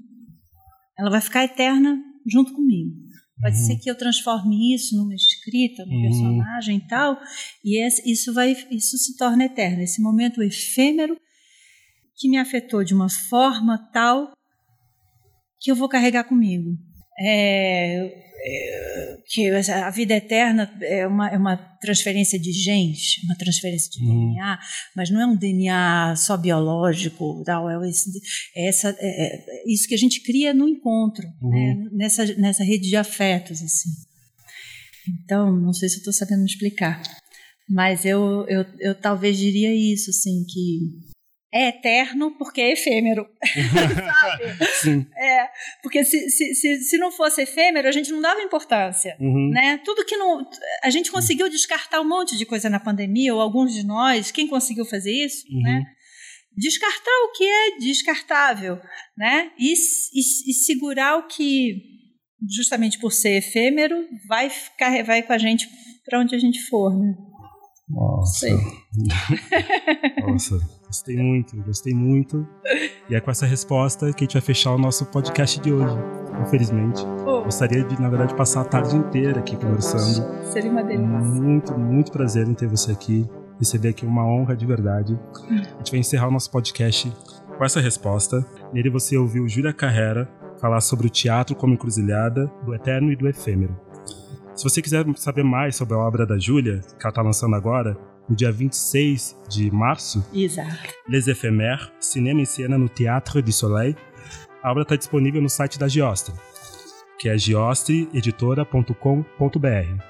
[0.98, 2.94] ela vai ficar eterna junto comigo.
[3.40, 3.66] Pode Uhum.
[3.66, 6.02] ser que eu transforme isso numa escrita, num Uhum.
[6.02, 7.20] personagem e tal,
[7.64, 9.80] e esse- isso vai, isso se torna eterno.
[9.82, 11.16] Esse momento efêmero
[12.16, 14.32] que me afetou de uma forma tal
[15.60, 16.76] que eu vou carregar comigo.
[17.20, 18.27] É, é,
[19.26, 24.32] que a vida eterna é uma, é uma transferência de genes, uma transferência de Uhum.
[24.32, 24.58] DNA,
[24.96, 28.10] mas não é um DNA só biológico, tal, é, esse,
[28.56, 31.50] é essa, é, é isso que a gente cria no encontro, Uhum.
[31.50, 33.62] né, nessa, nessa rede de afetos.
[33.62, 33.90] Assim.
[35.24, 37.02] Então, não sei se eu estou sabendo me explicar,
[37.68, 41.07] mas eu, eu, eu talvez diria isso, assim, que
[41.52, 43.26] é eterno porque é efêmero,
[44.20, 44.66] sabe?
[44.82, 45.06] Sim.
[45.16, 45.48] É,
[45.82, 49.16] porque se, se, se, se não fosse efêmero, a gente não dava importância.
[49.18, 49.50] Uhum.
[49.50, 49.80] Né?
[49.84, 50.46] Tudo que não.
[50.84, 54.46] A gente conseguiu descartar um monte de coisa na pandemia, ou alguns de nós, quem
[54.46, 55.62] conseguiu fazer isso, Uhum.
[55.62, 55.84] né?
[56.56, 58.80] Descartar o que é descartável,
[59.16, 59.50] né?
[59.58, 61.76] E, e, e segurar o que,
[62.56, 63.96] justamente por ser efêmero,
[64.26, 65.68] vai ficar vai com a gente
[66.04, 67.14] para onde a gente for, né?
[67.90, 68.38] Nossa.
[68.40, 68.56] Sei.
[70.26, 72.46] Nossa, gostei muito, gostei muito.
[73.08, 75.96] E é com essa resposta que a gente vai fechar o nosso podcast de hoje,
[76.42, 77.02] infelizmente.
[77.24, 80.44] Pô, Gostaria de, na verdade, passar a tarde inteira aqui conversando.
[80.52, 81.06] seria uma delícia.
[81.08, 83.26] Muito, muito prazer em ter você aqui.
[83.58, 85.18] Receber aqui uma honra de verdade.
[85.50, 87.12] A gente vai encerrar o nosso podcast
[87.56, 90.28] Com essa resposta, nele você ouviu Júlia Carrera
[90.60, 93.76] falar sobre o teatro como encruzilhada do eterno e do efêmero.
[94.58, 97.96] Se você quiser saber mais sobre a obra da Júlia, que ela está lançando agora,
[98.28, 100.92] no dia 26 de março, Exato.
[101.08, 103.94] Les Éphémères, Cinema em Cena no Théâtre du Soleil,
[104.60, 106.34] a obra está disponível no site da Giostre,
[107.20, 110.02] que é giostreeditora.com.br.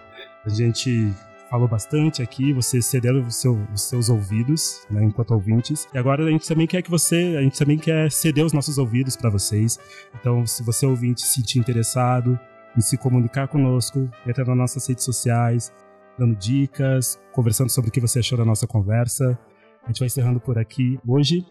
[0.47, 1.13] A gente
[1.51, 5.87] falou bastante aqui, vocês cederam os, seu, os seus ouvidos, né, enquanto ouvintes.
[5.93, 8.79] E agora a gente também quer que você, a gente também quer ceder os nossos
[8.79, 9.79] ouvidos para vocês.
[10.19, 12.41] Então, se você ouvinte se sentir interessado
[12.79, 15.73] em se comunicar conosco, entra nas nossas redes sociais,
[16.17, 19.37] dando dicas, conversando sobre o que você achou da nossa conversa.
[19.83, 21.45] A gente vai encerrando por aqui hoje,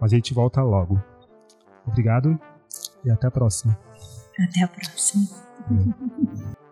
[0.00, 1.00] mas a gente volta logo.
[1.86, 2.38] Obrigado
[3.04, 3.78] e até a próxima.
[4.36, 5.28] Até a próxima.